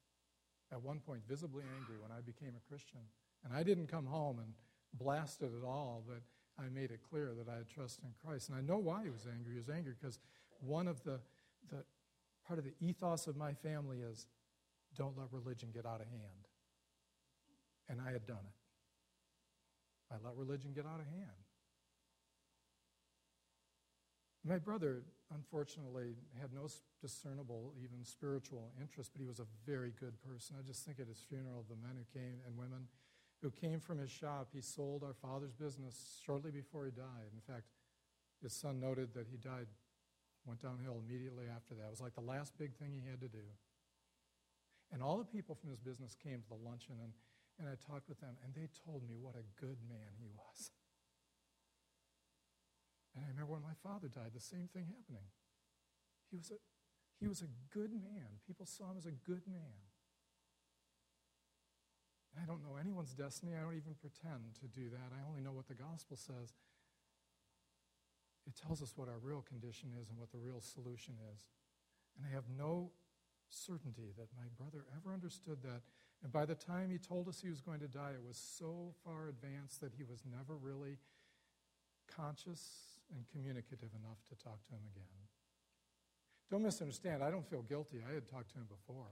at 0.72 0.82
one 0.82 1.00
point 1.00 1.22
visibly 1.28 1.64
angry 1.80 1.98
when 2.02 2.12
I 2.12 2.22
became 2.22 2.54
a 2.58 2.70
Christian. 2.70 3.00
And 3.44 3.54
I 3.54 3.64
didn't 3.64 3.88
come 3.88 4.06
home 4.06 4.40
and 4.40 4.54
blast 4.94 5.42
it 5.42 5.52
at 5.58 5.66
all, 5.66 6.04
but 6.08 6.22
I 6.58 6.70
made 6.70 6.92
it 6.92 7.00
clear 7.10 7.34
that 7.38 7.52
I 7.52 7.58
had 7.58 7.70
trust 7.70 8.00
in 8.04 8.10
Christ. 8.24 8.50
And 8.50 8.58
I 8.58 8.62
know 8.62 8.78
why 8.78 9.04
he 9.04 9.10
was 9.10 9.28
angry. 9.28 9.54
He 9.54 9.60
was 9.60 9.70
angry 9.70 9.94
because 10.00 10.20
one 10.66 10.88
of 10.88 11.04
the, 11.04 11.20
the 11.70 11.84
part 12.46 12.60
of 12.60 12.66
the 12.66 12.74
ethos 12.80 13.28
of 13.28 13.36
my 13.36 13.54
family 13.54 14.00
is 14.00 14.28
don't 14.96 15.18
let 15.18 15.28
religion 15.32 15.70
get 15.74 15.86
out 15.86 16.02
of 16.02 16.08
hand. 16.08 16.48
And 17.90 18.00
I 18.00 18.12
had 18.12 18.26
done 18.26 18.38
it. 18.38 20.14
I 20.14 20.16
let 20.24 20.36
religion 20.36 20.72
get 20.74 20.86
out 20.86 21.00
of 21.00 21.06
hand. 21.08 21.44
My 24.46 24.58
brother, 24.58 25.04
unfortunately, 25.34 26.16
had 26.40 26.54
no 26.54 26.68
discernible, 27.02 27.74
even 27.82 28.04
spiritual 28.04 28.72
interest, 28.80 29.12
but 29.14 29.22
he 29.22 29.26
was 29.26 29.40
a 29.40 29.48
very 29.66 29.94
good 30.00 30.22
person. 30.22 30.58
I 30.60 30.64
just 30.68 30.86
think 30.86 31.00
at 31.00 31.08
his 31.08 31.20
funeral, 31.30 31.66
the 31.70 31.76
men 31.76 31.96
who 31.96 32.20
came 32.20 32.40
and 32.46 32.58
women 32.58 32.88
who 33.42 33.52
came 33.52 33.80
from 33.80 34.00
his 34.00 34.10
shop, 34.10 34.50
he 34.54 34.62
sold 34.62 35.04
our 35.04 35.14
father's 35.14 35.54
business 35.54 36.22
shortly 36.26 36.50
before 36.50 36.86
he 36.86 36.92
died. 36.92 37.32
In 37.34 37.42
fact, 37.42 37.68
his 38.42 38.54
son 38.54 38.80
noted 38.80 39.14
that 39.14 39.28
he 39.30 39.38
died, 39.38 39.68
went 40.46 40.62
downhill 40.62 41.00
immediately 41.00 41.46
after 41.48 41.74
that. 41.76 41.88
It 41.88 41.94
was 41.96 42.02
like 42.02 42.16
the 42.16 42.26
last 42.26 42.58
big 42.58 42.76
thing 42.76 42.92
he 42.92 43.04
had 43.04 43.22
to 43.22 43.32
do. 43.32 43.46
And 44.92 45.02
all 45.02 45.18
the 45.18 45.26
people 45.26 45.56
from 45.56 45.70
his 45.72 45.80
business 45.80 46.16
came 46.16 46.42
to 46.42 46.50
the 46.50 46.62
luncheon, 46.62 47.00
and, 47.02 47.14
and 47.58 47.66
I 47.66 47.80
talked 47.80 48.10
with 48.10 48.20
them, 48.20 48.36
and 48.44 48.54
they 48.54 48.70
told 48.86 49.08
me 49.08 49.16
what 49.18 49.36
a 49.36 49.46
good 49.58 49.78
man 49.90 50.14
he 50.20 50.30
was. 50.30 50.72
And 53.16 53.26
I 53.26 53.30
remember 53.30 53.54
when 53.54 53.64
my 53.64 53.78
father 53.82 54.10
died, 54.10 54.34
the 54.34 54.44
same 54.44 54.70
thing 54.74 54.86
happening. 54.90 55.26
He 56.30 56.38
was 56.38 56.52
a, 56.52 56.60
he 57.22 57.28
was 57.28 57.42
a 57.42 57.50
good 57.74 57.94
man. 57.94 58.42
People 58.46 58.66
saw 58.66 58.92
him 58.92 58.98
as 58.98 59.06
a 59.06 59.14
good 59.14 59.46
man. 59.48 59.82
I 62.34 62.46
don't 62.46 62.66
know 62.66 62.82
anyone's 62.82 63.14
destiny. 63.14 63.54
I 63.54 63.62
don't 63.62 63.78
even 63.78 63.94
pretend 64.02 64.58
to 64.62 64.68
do 64.68 64.90
that. 64.90 65.14
I 65.14 65.22
only 65.30 65.42
know 65.42 65.54
what 65.54 65.70
the 65.70 65.78
gospel 65.78 66.18
says. 66.18 66.54
It 68.48 68.56
tells 68.56 68.82
us 68.82 68.94
what 68.96 69.08
our 69.08 69.20
real 69.22 69.42
condition 69.42 69.90
is 70.02 70.10
and 70.10 70.18
what 70.18 70.32
the 70.32 70.38
real 70.38 70.60
solution 70.60 71.16
is. 71.34 71.46
And 72.18 72.28
I 72.30 72.34
have 72.34 72.46
no 72.58 72.92
certainty 73.50 74.12
that 74.18 74.28
my 74.36 74.48
brother 74.58 74.86
ever 74.98 75.14
understood 75.14 75.62
that. 75.64 75.82
And 76.24 76.32
by 76.32 76.46
the 76.46 76.56
time 76.56 76.90
he 76.90 76.98
told 76.98 77.28
us 77.28 77.42
he 77.42 77.50
was 77.50 77.62
going 77.62 77.80
to 77.80 77.88
die, 77.88 78.12
it 78.14 78.24
was 78.26 78.38
so 78.38 78.94
far 79.04 79.28
advanced 79.28 79.82
that 79.82 79.94
he 79.98 80.04
was 80.04 80.24
never 80.26 80.56
really 80.56 80.98
conscious 82.08 83.00
and 83.16 83.26
communicative 83.32 83.90
enough 83.96 84.20
to 84.30 84.36
talk 84.44 84.64
to 84.68 84.74
him 84.74 84.82
again. 84.92 85.06
Don't 86.52 86.64
misunderstand, 86.64 87.24
I 87.24 87.32
don't 87.32 87.50
feel 87.50 87.62
guilty. 87.62 87.98
I 88.08 88.14
had 88.14 88.30
talked 88.30 88.52
to 88.52 88.58
him 88.58 88.68
before. 88.70 89.10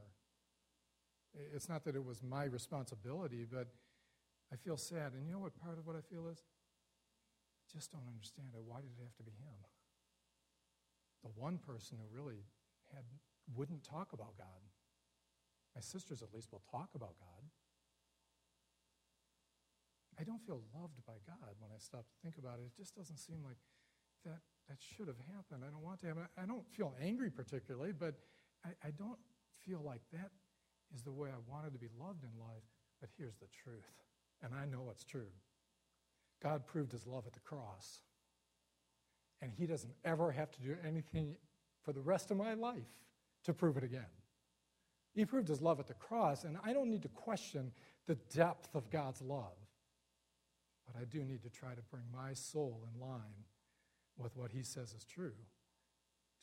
It's 1.56 1.70
not 1.70 1.84
that 1.86 1.96
it 1.96 2.04
was 2.04 2.22
my 2.22 2.44
responsibility, 2.44 3.46
but 3.50 3.68
I 4.52 4.58
feel 4.58 4.78
sad. 4.78 5.14
And 5.14 5.26
you 5.26 5.32
know 5.32 5.40
what 5.40 5.56
part 5.60 5.78
of 5.78 5.88
what 5.88 5.96
I 5.96 6.02
feel 6.02 6.28
is? 6.28 6.44
Just 7.72 7.92
don't 7.92 8.08
understand 8.08 8.52
it. 8.54 8.62
Why 8.68 8.84
did 8.84 8.92
it 8.92 9.02
have 9.02 9.16
to 9.16 9.24
be 9.24 9.32
him? 9.32 9.56
The 11.24 11.32
one 11.40 11.58
person 11.58 11.98
who 11.98 12.08
really 12.12 12.44
had, 12.92 13.08
wouldn't 13.56 13.84
talk 13.84 14.12
about 14.12 14.36
God. 14.38 14.62
My 15.76 15.82
sisters, 15.82 16.22
at 16.22 16.34
least, 16.34 16.52
will 16.52 16.64
talk 16.70 16.90
about 16.96 17.16
God. 17.16 17.48
I 20.20 20.24
don't 20.24 20.44
feel 20.44 20.62
loved 20.76 21.00
by 21.08 21.18
God 21.26 21.56
when 21.60 21.72
I 21.72 21.80
stop 21.80 22.04
to 22.04 22.16
think 22.22 22.38
about 22.38 22.60
it. 22.60 22.68
It 22.68 22.76
just 22.76 22.96
doesn't 22.96 23.18
seem 23.18 23.40
like 23.44 23.58
that, 24.26 24.44
that 24.68 24.78
should 24.78 25.08
have 25.08 25.18
happened. 25.34 25.64
I 25.66 25.72
don't 25.72 25.82
want 25.82 26.02
to 26.02 26.08
happen. 26.08 26.28
I 26.38 26.46
don't 26.46 26.68
feel 26.68 26.94
angry 27.02 27.32
particularly, 27.32 27.94
but 27.94 28.16
I, 28.66 28.70
I 28.84 28.92
don't 28.92 29.18
feel 29.66 29.82
like 29.82 30.02
that 30.12 30.30
is 30.94 31.02
the 31.02 31.12
way 31.12 31.30
I 31.30 31.40
wanted 31.50 31.74
to 31.74 31.80
be 31.80 31.90
loved 31.98 32.24
in 32.24 32.34
life. 32.40 32.68
But 33.00 33.10
here's 33.18 33.38
the 33.38 33.48
truth, 33.64 33.90
and 34.44 34.54
I 34.54 34.66
know 34.66 34.90
it's 34.92 35.04
true. 35.04 35.32
God 36.42 36.66
proved 36.66 36.92
his 36.92 37.06
love 37.06 37.26
at 37.28 37.34
the 37.34 37.40
cross. 37.40 38.02
And 39.42 39.52
he 39.52 39.66
doesn't 39.66 39.94
ever 40.06 40.32
have 40.32 40.52
to 40.52 40.62
do 40.62 40.76
anything 40.88 41.36
for 41.84 41.94
the 41.94 42.02
rest 42.02 42.32
of 42.32 42.38
my 42.38 42.54
life 42.54 42.90
to 43.46 43.54
prove 43.54 43.78
it 43.78 43.84
again. 43.84 44.06
He 45.14 45.26
proved 45.26 45.48
his 45.48 45.62
love 45.62 45.80
at 45.80 45.88
the 45.88 45.94
cross, 45.94 46.44
and 46.44 46.58
I 46.64 46.74
don't 46.74 46.90
need 46.90 47.02
to 47.04 47.10
question 47.10 47.72
the 48.08 48.16
depth 48.34 48.76
of 48.76 48.90
God's 48.90 49.22
love. 49.22 49.58
But 50.86 51.00
I 51.00 51.06
do 51.06 51.24
need 51.24 51.44
to 51.44 51.50
try 51.50 51.74
to 51.74 51.82
bring 51.90 52.04
my 52.14 52.34
soul 52.34 52.84
in 52.94 53.02
line 53.02 53.46
with 54.18 54.36
what 54.38 54.52
he 54.52 54.64
says 54.64 54.94
is 54.94 55.04
true 55.04 55.34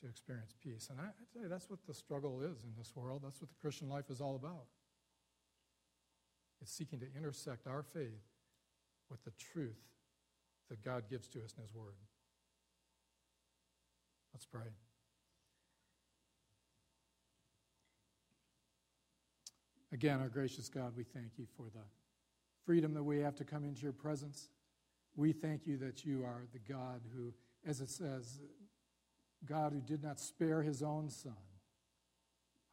to 0.00 0.08
experience 0.08 0.54
peace. 0.62 0.88
And 0.90 1.00
I, 1.00 1.04
I 1.04 1.24
tell 1.32 1.42
you, 1.42 1.48
that's 1.48 1.70
what 1.70 1.84
the 1.86 1.94
struggle 1.94 2.40
is 2.40 2.64
in 2.64 2.70
this 2.76 2.92
world. 2.94 3.22
That's 3.24 3.40
what 3.40 3.48
the 3.48 3.60
Christian 3.60 3.88
life 3.88 4.10
is 4.10 4.20
all 4.20 4.36
about. 4.36 4.66
It's 6.60 6.72
seeking 6.72 7.00
to 7.00 7.06
intersect 7.16 7.66
our 7.66 7.82
faith 7.82 8.24
with 9.10 9.22
the 9.24 9.32
truth 9.32 9.78
that 10.68 10.82
God 10.82 11.04
gives 11.08 11.28
to 11.28 11.38
us 11.44 11.54
in 11.56 11.62
His 11.62 11.74
Word. 11.74 11.94
Let's 14.32 14.46
pray. 14.46 14.70
Again, 19.92 20.20
our 20.20 20.28
gracious 20.28 20.68
God, 20.68 20.92
we 20.96 21.04
thank 21.04 21.38
you 21.38 21.46
for 21.56 21.64
the 21.74 21.84
freedom 22.66 22.92
that 22.94 23.02
we 23.02 23.20
have 23.20 23.34
to 23.36 23.44
come 23.44 23.64
into 23.64 23.82
your 23.82 23.92
presence. 23.92 24.50
We 25.16 25.32
thank 25.32 25.66
you 25.66 25.78
that 25.78 26.04
you 26.04 26.24
are 26.24 26.42
the 26.52 26.58
God 26.58 27.00
who 27.16 27.32
as 27.66 27.80
it 27.80 27.90
says, 27.90 28.40
God 29.44 29.72
who 29.72 29.80
did 29.80 30.02
not 30.02 30.20
spare 30.20 30.62
his 30.62 30.82
own 30.82 31.10
son, 31.10 31.36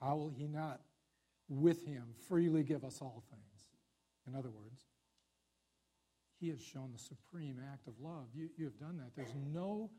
how 0.01 0.15
will 0.15 0.29
he 0.29 0.47
not 0.47 0.81
with 1.47 1.85
him 1.85 2.03
freely 2.27 2.63
give 2.63 2.83
us 2.83 2.99
all 3.01 3.23
things? 3.29 3.67
In 4.27 4.35
other 4.35 4.49
words, 4.49 4.85
he 6.39 6.49
has 6.49 6.61
shown 6.61 6.91
the 6.91 6.99
supreme 6.99 7.59
act 7.71 7.87
of 7.87 7.93
love. 7.99 8.27
You, 8.33 8.49
you 8.57 8.65
have 8.65 8.77
done 8.77 8.97
that. 8.97 9.15
There's 9.15 9.35
no 9.53 9.89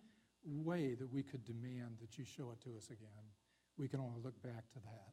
way 0.44 0.94
that 0.94 1.12
we 1.12 1.22
could 1.22 1.44
demand 1.44 1.96
that 2.00 2.18
you 2.18 2.24
show 2.24 2.50
it 2.52 2.60
to 2.62 2.76
us 2.76 2.86
again. 2.86 3.08
We 3.78 3.88
can 3.88 4.00
only 4.00 4.20
look 4.22 4.40
back 4.42 4.70
to 4.72 4.78
that 4.80 5.12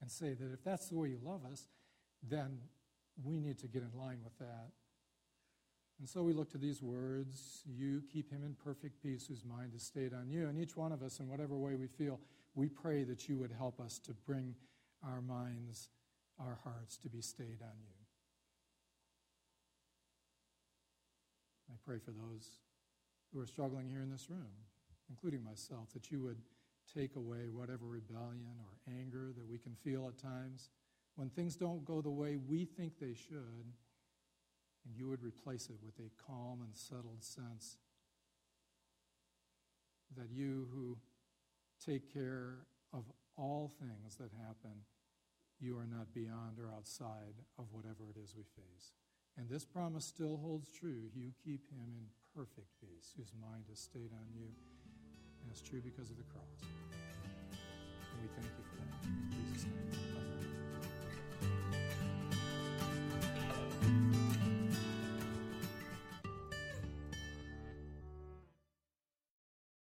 and 0.00 0.10
say 0.10 0.34
that 0.34 0.52
if 0.52 0.62
that's 0.62 0.88
the 0.88 0.96
way 0.96 1.08
you 1.08 1.18
love 1.22 1.40
us, 1.50 1.68
then 2.22 2.58
we 3.22 3.40
need 3.40 3.58
to 3.58 3.68
get 3.68 3.82
in 3.82 3.98
line 3.98 4.18
with 4.22 4.38
that 4.38 4.70
and 5.98 6.08
so 6.08 6.22
we 6.22 6.32
look 6.32 6.50
to 6.50 6.58
these 6.58 6.82
words 6.82 7.62
You 7.66 8.02
keep 8.12 8.30
him 8.30 8.42
in 8.44 8.54
perfect 8.54 9.02
peace 9.02 9.26
whose 9.26 9.44
mind 9.44 9.72
is 9.74 9.82
stayed 9.82 10.12
on 10.12 10.28
you. 10.28 10.48
And 10.48 10.58
each 10.58 10.76
one 10.76 10.92
of 10.92 11.02
us, 11.02 11.20
in 11.20 11.28
whatever 11.28 11.56
way 11.56 11.76
we 11.76 11.86
feel, 11.86 12.20
we 12.54 12.68
pray 12.68 13.04
that 13.04 13.28
you 13.28 13.38
would 13.38 13.52
help 13.52 13.80
us 13.80 13.98
to 14.00 14.12
bring 14.12 14.54
our 15.02 15.20
minds, 15.20 15.88
our 16.38 16.58
hearts 16.64 16.96
to 16.98 17.08
be 17.08 17.20
stayed 17.20 17.62
on 17.62 17.76
you. 17.80 18.03
I 21.70 21.76
pray 21.84 21.98
for 21.98 22.12
those 22.12 22.60
who 23.32 23.40
are 23.40 23.46
struggling 23.46 23.88
here 23.88 24.02
in 24.02 24.10
this 24.10 24.30
room, 24.30 24.52
including 25.08 25.42
myself, 25.42 25.92
that 25.94 26.10
you 26.10 26.20
would 26.22 26.38
take 26.92 27.16
away 27.16 27.48
whatever 27.50 27.86
rebellion 27.86 28.54
or 28.60 28.92
anger 28.92 29.32
that 29.36 29.48
we 29.48 29.58
can 29.58 29.74
feel 29.82 30.06
at 30.06 30.18
times 30.18 30.68
when 31.16 31.30
things 31.30 31.56
don't 31.56 31.84
go 31.84 32.00
the 32.00 32.10
way 32.10 32.36
we 32.36 32.64
think 32.64 32.98
they 32.98 33.14
should 33.14 33.72
and 34.84 34.94
you 34.94 35.08
would 35.08 35.22
replace 35.22 35.68
it 35.70 35.76
with 35.84 35.98
a 35.98 36.10
calm 36.26 36.60
and 36.62 36.76
settled 36.76 37.22
sense 37.22 37.76
that 40.16 40.30
you 40.30 40.68
who 40.72 40.96
take 41.84 42.12
care 42.12 42.58
of 42.92 43.04
all 43.36 43.72
things 43.80 44.16
that 44.16 44.30
happen, 44.46 44.84
you 45.58 45.76
are 45.76 45.86
not 45.86 46.12
beyond 46.14 46.58
or 46.58 46.70
outside 46.76 47.34
of 47.58 47.66
whatever 47.72 48.10
it 48.10 48.20
is 48.22 48.34
we 48.36 48.42
face. 48.42 48.92
And 49.36 49.48
this 49.48 49.64
promise 49.64 50.04
still 50.04 50.36
holds 50.36 50.70
true. 50.70 51.10
You 51.14 51.32
keep 51.44 51.68
him 51.70 51.80
in 51.86 52.06
perfect 52.34 52.68
peace, 52.80 53.12
whose 53.16 53.32
mind 53.40 53.64
is 53.72 53.80
stayed 53.80 54.12
on 54.12 54.26
you. 54.34 54.46
And 55.42 55.50
it's 55.50 55.60
true 55.60 55.80
because 55.80 56.10
of 56.10 56.16
the 56.16 56.24
cross. 56.24 56.62
And 56.62 58.22
we 58.22 58.28
thank 58.36 58.46
you 58.46 58.64
for 58.70 58.76
that. 58.76 59.04
In 59.04 59.52
Jesus' 59.52 59.66
name. 59.66 60.03